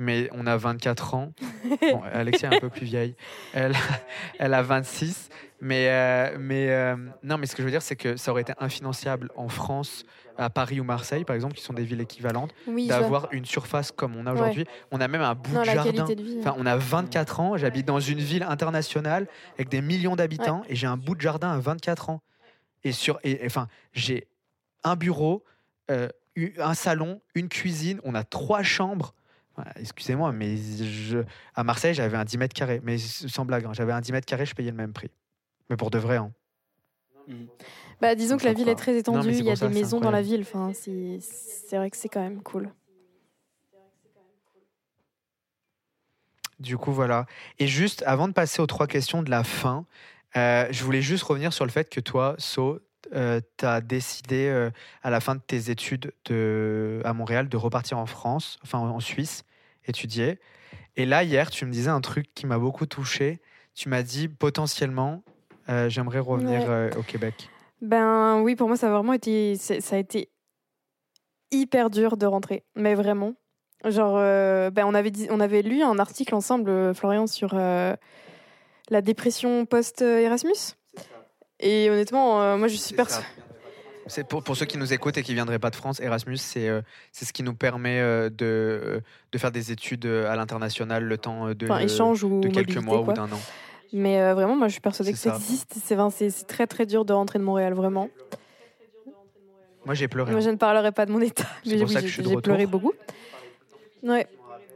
[0.00, 1.32] Mais on a 24 ans.
[1.80, 3.16] Bon, Alexia est un peu plus vieille.
[3.52, 3.74] Elle,
[4.38, 5.28] elle a 26.
[5.60, 9.28] Mais, mais non, mais ce que je veux dire, c'est que ça aurait été infinanciable
[9.34, 10.04] en France
[10.38, 12.54] à Paris ou Marseille, par exemple, qui sont des villes équivalentes,
[12.88, 14.64] d'avoir une surface comme on a aujourd'hui.
[14.92, 16.06] On a même un bout de jardin.
[16.38, 19.26] enfin, on a 24 ans, j'habite dans une ville internationale
[19.56, 22.22] avec des millions d'habitants et j'ai un bout de jardin à 24 ans.
[22.84, 24.28] Et sur, et, enfin, j'ai
[24.84, 25.42] un bureau,
[25.90, 26.08] euh,
[26.58, 29.14] un salon, une cuisine, on a trois chambres.
[29.74, 31.18] Excusez-moi, mais je,
[31.56, 32.80] à Marseille, j'avais un 10 mètres carrés.
[32.84, 35.10] Mais sans blague, hein, j'avais un 10 mètres carrés, je payais le même prix.
[35.68, 36.18] Mais pour de vrai.
[36.18, 36.30] Hein.
[38.00, 40.22] Bah, disons que la ville est très étendue, il y a des maisons dans la
[40.22, 40.42] ville.
[40.42, 42.70] Enfin, c'est vrai que c'est quand même cool.
[46.60, 47.26] Du coup, voilà.
[47.58, 49.86] Et juste, avant de passer aux trois questions de la fin,
[50.36, 52.80] euh, je voulais juste revenir sur le fait que toi, So,
[53.14, 54.70] euh, tu as décidé euh,
[55.02, 59.00] à la fin de tes études de, à Montréal de repartir en France, enfin en
[59.00, 59.44] Suisse,
[59.86, 60.40] étudier.
[60.96, 63.40] Et là, hier, tu me disais un truc qui m'a beaucoup touché.
[63.74, 65.22] Tu m'as dit potentiellement,
[65.68, 67.48] j'aimerais revenir au Québec.
[67.80, 70.30] Ben oui, pour moi, ça a vraiment été, ça a été
[71.50, 73.34] hyper dur de rentrer, mais vraiment.
[73.84, 77.94] Genre, euh, ben on avait, on avait lu un article ensemble, euh, Florian, sur euh,
[78.90, 80.74] la dépression post-Erasmus.
[81.60, 83.26] Et honnêtement, moi, je suis persuadée.
[84.08, 86.68] C'est pour, pour ceux qui nous écoutent et qui viendraient pas de France, Erasmus, c'est
[86.68, 86.80] euh,
[87.12, 89.02] c'est ce qui nous permet euh, de,
[89.32, 93.12] de faire des études à l'international le temps de, échange ou de quelques mois ou
[93.12, 93.40] d'un an.
[93.92, 95.74] Mais vraiment, moi, je suis persuadée que ça, existe.
[95.82, 98.08] C'est très très dur de rentrer de Montréal, vraiment.
[99.84, 100.32] Moi, j'ai pleuré.
[100.32, 102.92] Moi, je ne parlerai pas de mon état, mais j'ai pleuré beaucoup.
[104.02, 104.26] Ouais.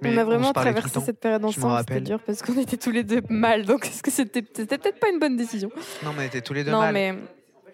[0.02, 3.20] on a vraiment traversé cette période ensemble, c'était dur parce qu'on était tous les deux
[3.28, 5.70] mal, donc est-ce que c'était peut-être pas une bonne décision?
[6.02, 6.92] Non, mais on était tous les deux non, mal.
[6.92, 7.14] Mais...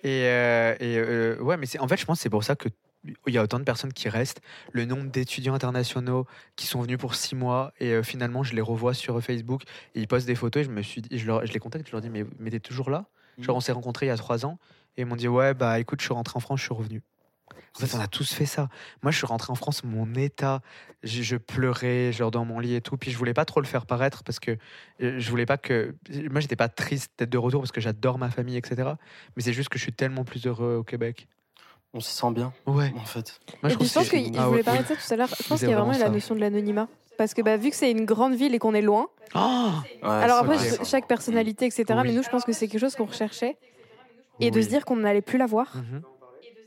[0.04, 2.68] Et, euh, et euh, ouais, mais en fait, je pense que c'est pour ça que
[3.04, 4.40] il y a autant de personnes qui restent,
[4.72, 6.26] le nombre d'étudiants internationaux
[6.56, 9.62] qui sont venus pour six mois et euh, finalement je les revois sur Facebook
[9.94, 11.92] et ils postent des photos et je me suis je, leur, je les contacte, je
[11.92, 13.06] leur dis mais, mais t'es toujours là?
[13.38, 14.58] Genre on s'est rencontrés il y a trois ans
[14.96, 17.02] et ils m'ont dit ouais bah écoute je suis rentré en France, je suis revenu.
[17.76, 18.68] En fait, on a tous fait ça.
[19.02, 20.62] Moi, je suis rentré en France, mon état,
[21.04, 22.96] je, pleurais, genre dans mon lit et tout.
[22.96, 24.56] Puis je voulais pas trop le faire paraître parce que
[25.00, 25.94] euh, je voulais pas que.
[26.30, 28.90] Moi, j'étais pas triste d'être de retour parce que j'adore ma famille, etc.
[29.36, 31.28] Mais c'est juste que je suis tellement plus heureux au Québec.
[31.94, 32.52] On s'y sent bien.
[32.66, 32.92] Ouais.
[32.96, 33.40] En fait.
[33.62, 35.28] Moi, je, pense que, je ah voulais parler de ça tout à l'heure.
[35.28, 36.88] Je pense qu'il y a vraiment, la notion de l'anonymat.
[37.16, 39.08] Parce que bah, vu que c'est une grande ville et qu'on est loin.
[39.34, 39.70] Oh
[40.02, 41.84] alors après, chaque personnalité, etc.
[42.04, 43.56] Mais nous, je pense que c'est quelque chose qu'on recherchait.
[44.40, 45.76] Et de se dire qu'on n'allait plus la voir.
[45.76, 46.02] Mhm.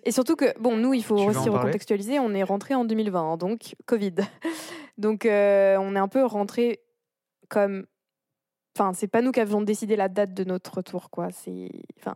[0.04, 3.38] Et surtout que, bon, nous, il faut aussi recontextualiser, on est rentré en 2020, hein,
[3.38, 4.16] donc Covid.
[4.98, 6.82] donc, euh, on est un peu rentré
[7.50, 7.86] comme.
[8.76, 11.30] Enfin, c'est pas nous qui avions décidé la date de notre retour, quoi.
[11.32, 11.70] C'est.
[12.00, 12.16] Enfin,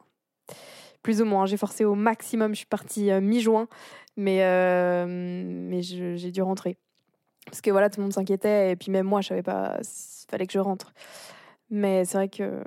[1.05, 1.45] plus ou moins.
[1.45, 3.67] J'ai forcé au maximum, je suis partie euh, mi-juin,
[4.17, 6.77] mais, euh, mais j'ai dû rentrer.
[7.45, 10.31] Parce que voilà, tout le monde s'inquiétait, et puis même moi, je savais pas, il
[10.31, 10.93] fallait que je rentre.
[11.69, 12.63] Mais c'est vrai que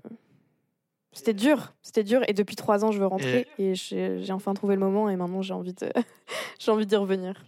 [1.10, 2.22] c'était dur, c'était dur.
[2.28, 3.48] Et depuis trois ans, je veux rentrer.
[3.58, 5.08] Et, j'ai enfin trouvé le moment.
[5.08, 5.90] Et maintenant, j'ai envie de,
[6.60, 7.44] j'ai envie d'y revenir.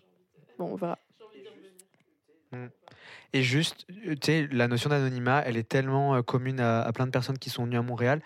[0.59, 0.99] Bon, on verra.
[2.51, 2.67] Mm.
[3.33, 7.13] Et juste, tu sais, la notion d'anonymat, elle est tellement euh, commune à, plein de
[7.13, 8.21] personnes qui sont venues à Montréal.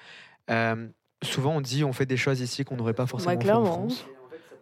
[0.50, 0.88] Euh,
[1.25, 4.07] souvent, on dit on fait des choses ici qu'on n'aurait pas forcément fait en France.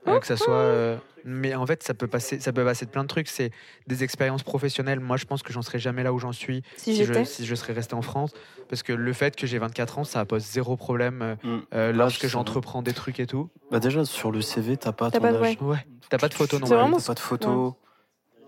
[0.09, 0.55] Euh, que ça soit.
[0.55, 3.29] Euh, mais en fait, ça peut passer, ça peut passer de plein de trucs.
[3.29, 3.53] C'est
[3.87, 4.99] des expériences professionnelles.
[4.99, 7.55] Moi, je pense que j'en serais jamais là où j'en suis si, je, si je
[7.55, 8.33] serais resté en France.
[8.69, 11.37] Parce que le fait que j'ai 24 ans, ça pose zéro problème
[11.73, 11.97] euh, mm.
[11.97, 13.49] lorsque j'entreprends des trucs et tout.
[13.71, 15.57] Bah déjà, sur le CV, t'as pas ton pas âge.
[15.61, 15.87] Ouais.
[16.09, 16.67] T'as pas de photo non.
[16.67, 17.77] T'as pas de photo.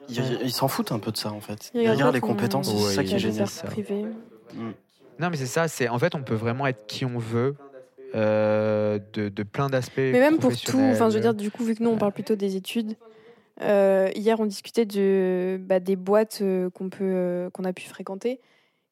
[0.08, 1.70] Ils s'en foutent un peu de ça, en fait.
[1.74, 3.48] Ils regardent les compétences, c'est ça qui est génial.
[4.54, 4.70] Mm.
[5.20, 5.68] Non, mais c'est ça.
[5.68, 7.54] C'est En fait, on peut vraiment être qui on veut
[8.14, 9.98] euh, de, de, plein d'aspects.
[9.98, 12.12] Mais même pour tout, enfin, je veux dire, du coup, vu que nous, on parle
[12.12, 12.96] plutôt des études,
[13.60, 18.40] euh, hier, on discutait de, bah, des boîtes euh, qu'on peut, qu'on a pu fréquenter,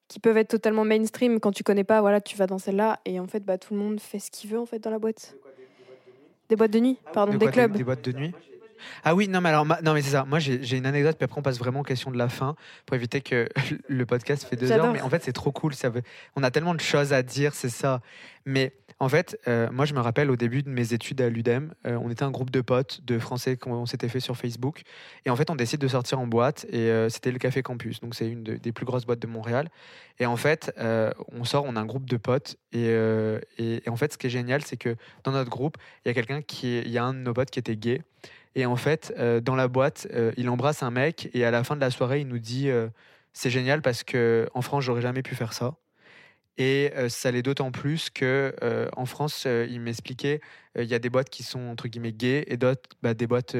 [0.07, 1.39] qui peuvent être totalement mainstream.
[1.39, 3.79] Quand tu connais pas, voilà, tu vas dans celle-là, et en fait, bah, tout le
[3.79, 5.35] monde fait ce qu'il veut en fait dans la boîte.
[6.49, 7.71] Des boîtes de nuit, pardon, des clubs.
[7.71, 8.33] des boîtes de nuit
[9.03, 10.25] ah oui, non, mais alors, non, mais c'est ça.
[10.25, 12.55] Moi, j'ai une anecdote, puis après, on passe vraiment aux questions de la fin
[12.85, 13.49] pour éviter que
[13.87, 14.91] le podcast fait deux heures.
[14.91, 15.73] Mais en fait, c'est trop cool.
[15.73, 16.01] Ça veut...
[16.35, 18.01] On a tellement de choses à dire, c'est ça.
[18.45, 21.73] Mais en fait, euh, moi, je me rappelle au début de mes études à l'UDEM,
[21.85, 24.83] euh, on était un groupe de potes, de Français qu'on s'était fait sur Facebook.
[25.25, 26.65] Et en fait, on décide de sortir en boîte.
[26.69, 27.99] Et euh, c'était le Café Campus.
[27.99, 29.69] Donc, c'est une des plus grosses boîtes de Montréal.
[30.19, 30.73] Et en fait,
[31.31, 32.55] on sort, on a un groupe de potes.
[32.71, 32.93] Et,
[33.57, 36.13] et, en fait, ce qui est génial, c'est que dans notre groupe, il y a
[36.13, 36.79] quelqu'un qui.
[36.79, 38.01] Il y a un de nos potes qui était gay.
[38.55, 41.81] Et en fait, dans la boîte, il embrasse un mec et à la fin de
[41.81, 42.69] la soirée, il nous dit
[43.33, 45.75] c'est génial parce que en France, j'aurais jamais pu faire ça.
[46.57, 48.55] Et ça l'est d'autant plus que
[48.95, 50.39] en France, il m'expliquait,
[50.77, 53.55] il y a des boîtes qui sont entre guillemets gays et d'autres bah, des boîtes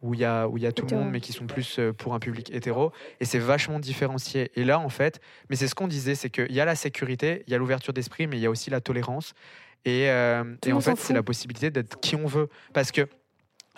[0.00, 1.78] où il y a où il y a tout le monde, mais qui sont plus
[1.98, 2.92] pour un public hétéro.
[3.20, 4.50] Et c'est vachement différencié.
[4.54, 5.20] Et là, en fait,
[5.50, 7.92] mais c'est ce qu'on disait, c'est qu'il y a la sécurité, il y a l'ouverture
[7.92, 9.34] d'esprit, mais il y a aussi la tolérance.
[9.84, 13.06] Et, et en fait, c'est la possibilité d'être qui on veut, parce que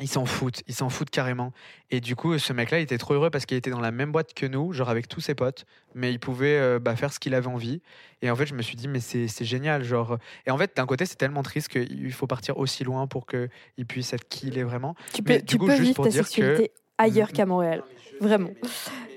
[0.01, 1.53] ils s'en foutent, ils s'en foutent carrément.
[1.91, 4.13] Et du coup, ce mec-là, il était trop heureux parce qu'il était dans la même
[4.13, 7.19] boîte que nous, genre avec tous ses potes, mais il pouvait euh, bah, faire ce
[7.19, 7.81] qu'il avait envie.
[8.23, 9.85] Et en fait, je me suis dit, mais c'est génial.
[9.85, 10.19] Genre...
[10.47, 13.87] Et en fait, d'un côté, c'est tellement triste qu'il faut partir aussi loin pour qu'il
[13.87, 14.95] puisse être qui il est vraiment.
[15.15, 17.83] Tu peux, tu peux vivre ta sexualité ailleurs qu'à Montréal.
[18.21, 18.51] Vraiment.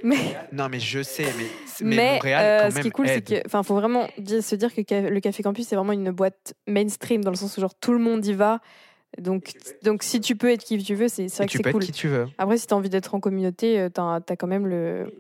[0.04, 0.18] Mais...
[0.52, 1.46] Non, mais je sais, mais,
[1.82, 4.74] mais, Montréal, euh, quand même ce qui est cool, c'est qu'il faut vraiment se dire
[4.74, 7.94] que le Café Campus, c'est vraiment une boîte mainstream, dans le sens où genre tout
[7.94, 8.60] le monde y va.
[9.18, 9.54] Donc,
[9.84, 11.84] donc si tu peux être qui tu veux, c'est vrai que c'est cool.
[11.84, 12.28] Être qui tu veux.
[12.38, 15.12] Après, si tu as envie d'être en communauté, euh, tu as, as, quand même le,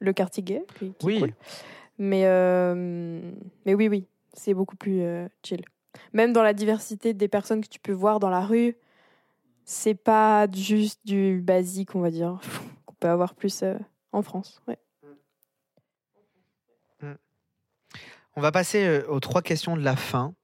[0.00, 0.62] le quartier gay.
[1.02, 1.24] oui.
[1.98, 2.74] Mais, euh,
[3.64, 5.64] mais oui, oui, c'est beaucoup plus euh, chill.
[6.12, 8.76] Même dans la diversité des personnes que tu peux voir dans la rue,
[9.64, 12.38] c'est pas juste du basique, on va dire,
[12.84, 13.64] qu'on peut avoir plus
[14.12, 14.60] en France.
[14.68, 14.78] Ouais.
[17.00, 17.14] Mm.
[18.36, 20.34] On va passer aux trois questions de la fin.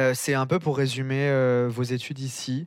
[0.00, 2.66] Euh, c'est un peu pour résumer euh, vos études ici.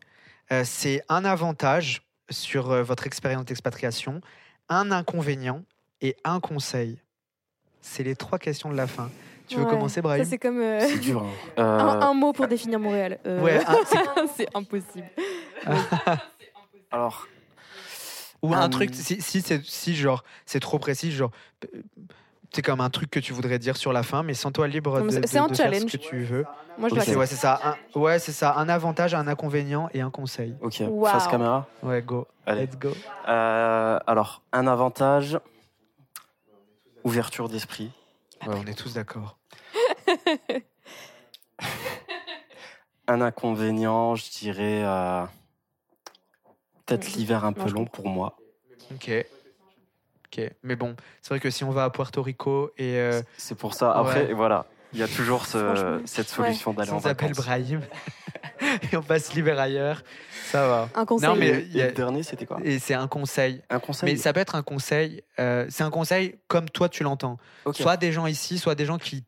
[0.51, 4.21] Euh, c'est un avantage sur votre expérience d'expatriation,
[4.69, 5.63] un inconvénient
[6.01, 6.99] et un conseil.
[7.81, 9.09] C'est les trois questions de la fin.
[9.47, 10.25] Tu veux commencer, Brahim?
[10.25, 11.25] C'est comme euh, dur.
[11.55, 11.99] Hein.
[12.01, 13.17] Un, mot pour définir Montréal.
[13.25, 13.61] Ouais,
[14.35, 15.07] c'est impossible.
[16.91, 17.27] Alors.
[18.43, 21.31] Ou un truc, si, si, si genre c'est trop précis, genre
[22.53, 25.01] c'est comme un truc que tu voudrais dire sur la fin, mais sans toi libre
[25.01, 25.57] de, de, un challenge.
[25.57, 26.45] faire ce que tu veux.
[26.77, 27.59] Moi, je ouais, c'est ça.
[27.63, 28.55] Un, ouais, c'est ça.
[28.55, 30.55] Un avantage, un inconvénient et un conseil.
[30.61, 30.81] Ok.
[31.05, 31.67] Face caméra.
[31.83, 32.27] Ouais, go.
[32.45, 32.65] Allez.
[32.65, 32.91] Let's go.
[33.27, 35.39] Euh, alors, un avantage,
[37.03, 37.91] ouverture d'esprit.
[38.45, 39.37] Ouais, on est tous d'accord.
[43.07, 45.23] un inconvénient, je dirais euh,
[46.85, 48.37] peut-être l'hiver un peu long pour moi.
[48.93, 49.11] Ok.
[50.33, 52.97] Ok, mais bon, c'est vrai que si on va à Puerto Rico et.
[52.97, 53.91] Euh, c'est pour ça.
[53.93, 57.31] Après, voilà, il y a toujours cette solution d'aller en vacances.
[57.31, 57.81] On s'appelle Brahim
[58.91, 60.03] et on passe l'hiver ailleurs.
[60.45, 60.89] Ça va.
[60.95, 61.29] Un conseil.
[61.29, 62.59] Non, mais le dernier, c'était quoi?
[62.63, 63.61] Et c'est un conseil.
[63.69, 64.11] Un conseil?
[64.11, 65.23] Mais ça peut être un conseil.
[65.39, 67.37] Euh, c'est un conseil comme toi tu l'entends.
[67.73, 69.23] Soit des gens ici, soit des gens qui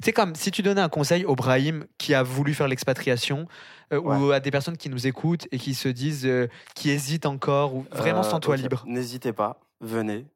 [0.00, 3.46] c'est comme si tu donnais un conseil au Brahim qui a voulu faire l'expatriation
[3.92, 7.26] euh, ou à des personnes qui nous écoutent et qui se disent, euh, qui hésitent
[7.26, 8.84] encore ou vraiment sans toi libre.
[8.86, 10.26] N'hésitez pas, venez.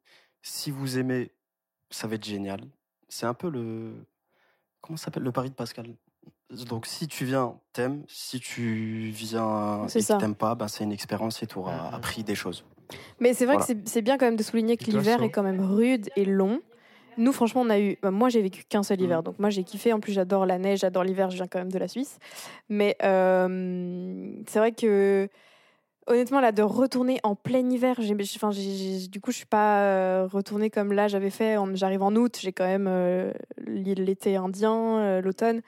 [0.43, 1.31] Si vous aimez,
[1.91, 2.61] ça va être génial.
[3.09, 3.93] C'est un peu le.
[4.81, 5.23] Comment ça s'appelle?
[5.23, 5.87] Le pari de Pascal.
[6.51, 8.05] Donc si tu viens, t'aimes.
[8.09, 12.25] Si tu viens et que t'aimes pas, ben, c'est une expérience et tu auras appris
[12.25, 12.65] des choses.
[13.21, 15.61] Mais c'est vrai que c'est bien quand même de souligner que l'hiver est quand même
[15.61, 16.61] rude et long.
[17.19, 17.99] Nous, franchement, on a eu.
[18.01, 19.25] Bah, moi, j'ai vécu qu'un seul hiver, mm.
[19.25, 19.93] donc moi, j'ai kiffé.
[19.93, 21.31] En plus, j'adore la neige, j'adore l'hiver.
[21.31, 22.19] Je viens quand même de la Suisse,
[22.69, 25.29] mais euh, c'est vrai que
[26.07, 30.29] honnêtement, là, de retourner en plein hiver, j'ai, enfin, du coup, je suis pas euh,
[30.33, 31.57] retournée comme là j'avais fait.
[31.75, 33.33] J'arrive en août, j'ai quand même euh,
[33.67, 35.61] l'été indien, l'automne.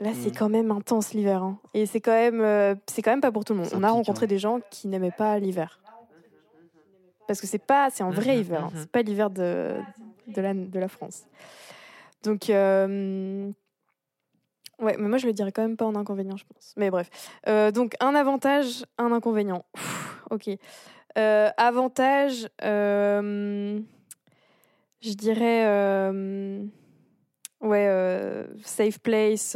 [0.00, 0.38] Là, c'est mm.
[0.38, 1.58] quand même intense l'hiver, hein.
[1.74, 3.68] et c'est quand même, c'est quand même pas pour tout le monde.
[3.74, 4.28] On a rencontré hein.
[4.28, 5.80] des gens qui n'aimaient pas l'hiver
[7.28, 8.70] parce que c'est pas, c'est un vrai mhm, hiver, hein.
[8.72, 8.80] mhm.
[8.80, 9.76] c'est pas l'hiver de,
[10.26, 11.24] de, la, de la France.
[12.22, 13.50] Donc, euh,
[14.80, 16.72] ouais, mais moi je le dirais quand même pas en inconvénient, je pense.
[16.76, 17.10] Mais bref.
[17.46, 19.64] Euh, donc, un avantage, un inconvénient.
[20.30, 20.48] ok.
[21.18, 23.82] Euh, avantage, je
[25.02, 26.10] dirais,
[27.60, 29.54] ouais, safe place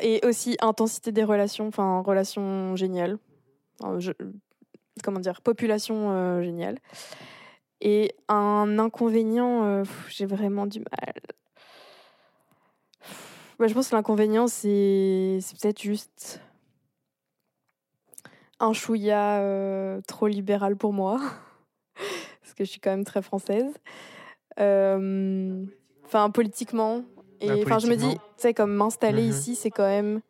[0.00, 3.18] et aussi intensité des relations, enfin, relation géniale.
[3.98, 4.10] je,
[5.02, 6.78] comment dire, population euh, géniale.
[7.80, 11.14] Et un inconvénient, euh, j'ai vraiment du mal.
[13.58, 16.40] Bah, je pense que l'inconvénient, c'est peut-être juste
[18.60, 21.18] un chouïa euh, trop libéral pour moi.
[22.42, 23.72] Parce que je suis quand même très française.
[24.56, 27.02] Enfin, politiquement.
[27.40, 29.30] Et bah, enfin, je me dis, tu sais, comme m'installer mhm.
[29.30, 30.20] ici, c'est quand même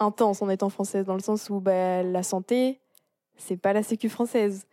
[0.00, 2.80] intense en étant française, dans le sens où bah, la santé,
[3.36, 4.66] c'est pas la Sécu française.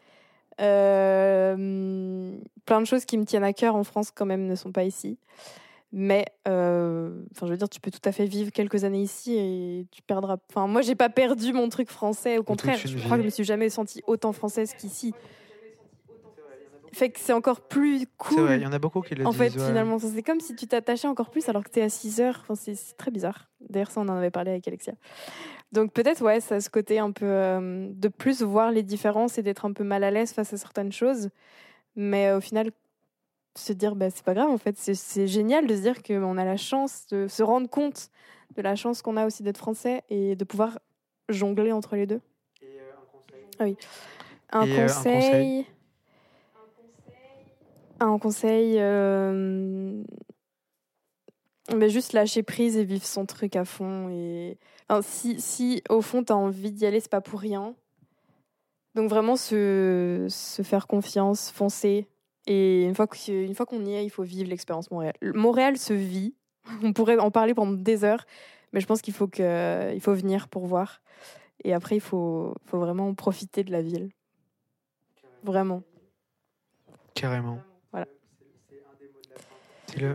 [0.61, 2.35] Euh,
[2.65, 4.83] plein de choses qui me tiennent à cœur en France quand même ne sont pas
[4.83, 5.17] ici.
[5.91, 9.35] Mais, euh, enfin, je veux dire, tu peux tout à fait vivre quelques années ici
[9.35, 10.37] et tu perdras.
[10.49, 12.39] Enfin, moi, j'ai pas perdu mon truc français.
[12.39, 15.13] Au contraire, je crois que je me suis jamais sentie autant française qu'ici
[16.93, 18.51] fait que c'est encore plus cool.
[18.51, 19.41] il y en a beaucoup qui le en disent.
[19.41, 21.89] En fait, finalement, c'est comme si tu t'attachais encore plus alors que tu es à
[21.89, 22.39] 6 heures.
[22.41, 23.49] Enfin, c'est très bizarre.
[23.69, 24.93] D'ailleurs, ça, on en avait parlé avec Alexia.
[25.71, 29.37] Donc peut-être, ouais, ça a ce côté un peu euh, de plus voir les différences
[29.37, 31.29] et d'être un peu mal à l'aise face à certaines choses.
[31.95, 32.71] Mais euh, au final,
[33.55, 34.77] se dire, bah, c'est pas grave, en fait.
[34.77, 38.09] C'est génial de se dire qu'on a la chance de se rendre compte
[38.55, 40.79] de la chance qu'on a aussi d'être français et de pouvoir
[41.29, 42.21] jongler entre les deux.
[42.61, 43.77] Et euh, un conseil Ah oui.
[44.51, 45.13] Un, conseil...
[45.15, 45.65] un conseil
[48.05, 50.03] un conseil, euh,
[51.75, 54.09] mais juste lâcher prise et vivre son truc à fond.
[54.09, 54.57] Et
[55.01, 57.75] si, si au fond tu as envie d'y aller, c'est pas pour rien.
[58.95, 62.07] Donc vraiment se, se faire confiance, foncer.
[62.45, 65.13] Et une fois qu'on y est, il faut vivre l'expérience Montréal.
[65.21, 66.35] Montréal se vit.
[66.83, 68.25] On pourrait en parler pendant des heures,
[68.71, 71.01] mais je pense qu'il faut que il faut venir pour voir.
[71.63, 74.09] Et après, il faut, faut vraiment profiter de la ville.
[75.43, 75.83] Vraiment.
[77.13, 77.59] Carrément.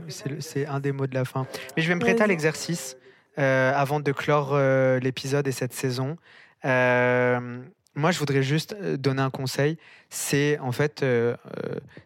[0.09, 1.47] C'est un des mots de la fin.
[1.77, 2.97] Mais je vais me prêter à l'exercice
[3.39, 6.17] euh, avant de clore euh, l'épisode et cette saison.
[6.65, 7.63] Euh,
[7.95, 9.79] moi, je voudrais juste donner un conseil.
[10.09, 11.05] C'est en fait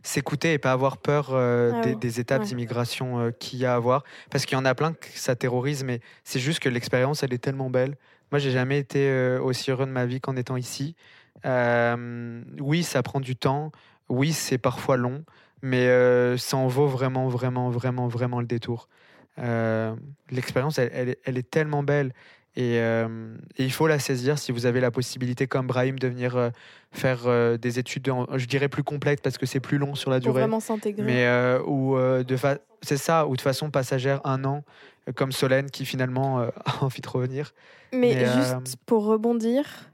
[0.02, 4.02] s'écouter et pas avoir peur ah des, étapes d'immigration qu'il y a à avoir.
[4.30, 7.34] Parce qu'il y en a plein que ça terrorise, mais c'est juste que l'expérience, elle
[7.34, 7.96] est tellement belle.
[8.30, 10.96] Moi, j'ai jamais été aussi heureux de ma vie qu'en étant ici.
[11.44, 13.70] oui, ça prend du temps.
[14.08, 15.24] Oui, c'est parfois long
[15.62, 18.88] mais euh, ça en vaut vraiment, vraiment, vraiment, vraiment le détour.
[19.38, 19.94] Euh,
[20.30, 22.12] l'expérience, elle, elle, est tellement belle
[22.56, 22.80] Et,
[23.56, 26.50] il faut la saisir si vous avez la possibilité, comme Brahim, de venir
[26.90, 30.40] faire des études, je dirais plus complètes parce que c'est plus long sur la durée.
[30.40, 31.02] vraiment s'intégrer.
[31.02, 32.36] Mais ou de
[32.82, 34.64] c'est ça, ou de façon passagère un an,
[35.14, 37.54] comme Solène qui finalement a envie de revenir.
[37.92, 39.91] Mais, juste pour rebondir,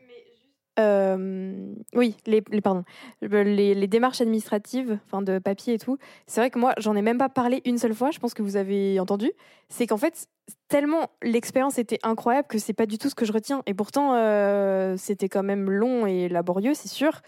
[0.79, 2.85] euh, oui, les, pardon,
[3.23, 5.99] les, démarches administratives, enfin de papier et tout.
[6.27, 8.11] C'est vrai que moi, j'en ai même pas parlé une seule fois.
[8.11, 9.33] Je pense que vous avez entendu.
[9.69, 10.29] C'est qu'en fait,
[10.69, 13.63] tellement l'expérience était incroyable que c'est pas du tout ce que je retiens.
[13.67, 17.23] Et pourtant, euh, c'était quand même long et laborieux, c'est sûr.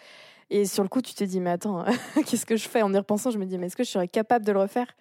[0.51, 1.85] Et sur le coup, tu te dis, mais attends,
[2.27, 2.83] qu'est-ce que je fais?
[2.83, 4.95] En y repensant, je me dis, mais est-ce que je serais capable de le refaire?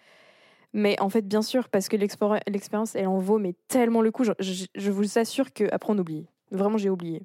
[0.74, 4.24] Mais en fait, bien sûr, parce que l'expérience, elle en vaut mais tellement le coup.
[4.24, 6.28] Je, je vous assure qu'après, on oublie.
[6.52, 7.24] Vraiment, j'ai oublié.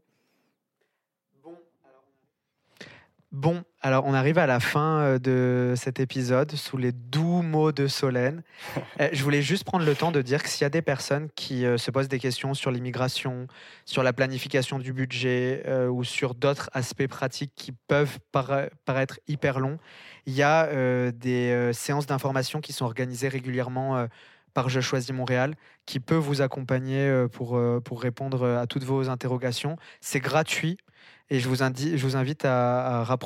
[3.35, 7.72] Bon, alors on arrive à la fin euh, de cet épisode sous les doux mots
[7.72, 8.45] de Solène.
[9.01, 11.28] Euh, je voulais juste prendre le temps de dire que s'il y a des personnes
[11.35, 13.49] qui euh, se posent des questions sur l'immigration,
[13.85, 19.78] sur la planification du budget ou sur d'autres aspects pratiques qui peuvent paraître hyper longs,
[20.26, 24.07] il y a des séances d'information qui sont organisées régulièrement
[24.53, 25.57] par Je choisis Montréal,
[25.87, 29.76] qui peut vous accompagner pour, pour répondre à toutes vos interrogations.
[30.01, 30.76] C'est gratuit.
[31.31, 33.16] Et je vous, invite à,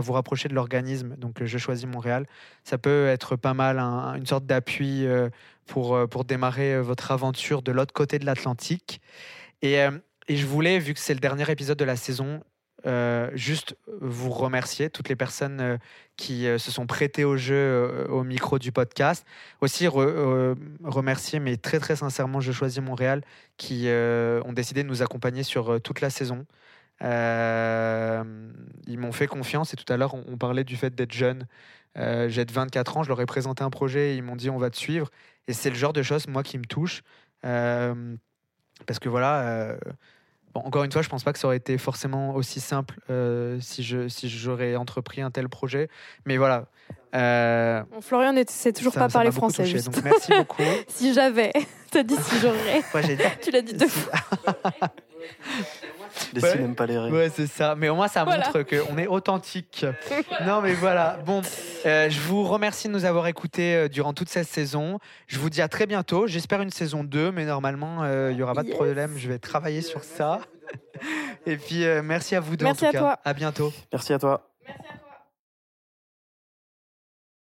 [0.00, 1.14] vous rapprocher de l'organisme.
[1.16, 2.26] Donc, Je choisis Montréal.
[2.64, 5.30] Ça peut être pas mal, une sorte d'appui euh,
[5.66, 9.00] pour, euh, pour démarrer euh, votre aventure de l'autre côté de l'Atlantique.
[9.62, 9.76] Et,
[10.28, 12.42] et, je voulais, vu que c'est le dernier épisode de la saison,
[13.32, 15.78] juste vous remercier, toutes les personnes
[16.18, 19.24] qui se sont prêtées au jeu au micro du podcast.
[19.62, 23.22] Aussi remercier, mais très très sincèrement, Je choisis Montréal,
[23.56, 26.44] qui ont décidé de nous accompagner sur toute la saison.
[27.02, 28.22] Euh,
[28.86, 31.46] ils m'ont fait confiance et tout à l'heure, on, parlait du fait d'être jeune.
[31.96, 34.58] Euh, j'ai 24 ans, je leur ai présenté un projet et ils m'ont dit on
[34.58, 35.10] va te suivre.
[35.48, 37.02] Et c'est le genre de choses, moi, qui me touche.
[37.44, 38.16] Euh,
[38.86, 39.76] parce que voilà,
[40.54, 42.98] encore une fois, je pense pas que ça aurait été forcément aussi simple
[43.60, 45.88] si je si j'aurais entrepris un tel projet.
[46.26, 46.66] Mais voilà.
[48.00, 49.64] Florian ne sait toujours pas parler français.
[49.64, 50.62] donc merci beaucoup.
[50.88, 51.52] si j'avais,
[51.94, 52.82] as dit si j'aurais.
[53.42, 54.18] tu l'as dit deux fois.
[56.32, 56.58] Les ouais.
[56.58, 57.14] n'aiment pas les règles.
[57.14, 57.74] Ouais, c'est ça.
[57.76, 59.86] Mais au moins, ça montre qu'on est authentique.
[60.46, 61.18] non, mais voilà.
[61.24, 61.42] Bon,
[61.86, 64.98] euh, je vous remercie de nous avoir écoutés euh, durant toute cette saison.
[65.26, 66.26] Je vous dis à très bientôt.
[66.26, 69.14] J'espère une saison 2, mais normalement, euh, il n'y aura pas de problème.
[69.16, 70.40] Je vais travailler sur ça.
[71.46, 72.64] Et puis, merci à vous deux.
[72.64, 72.98] Merci en tout à cas.
[72.98, 73.18] toi.
[73.24, 73.72] À bientôt.
[73.92, 74.50] Merci à toi.
[74.66, 75.03] Merci à toi.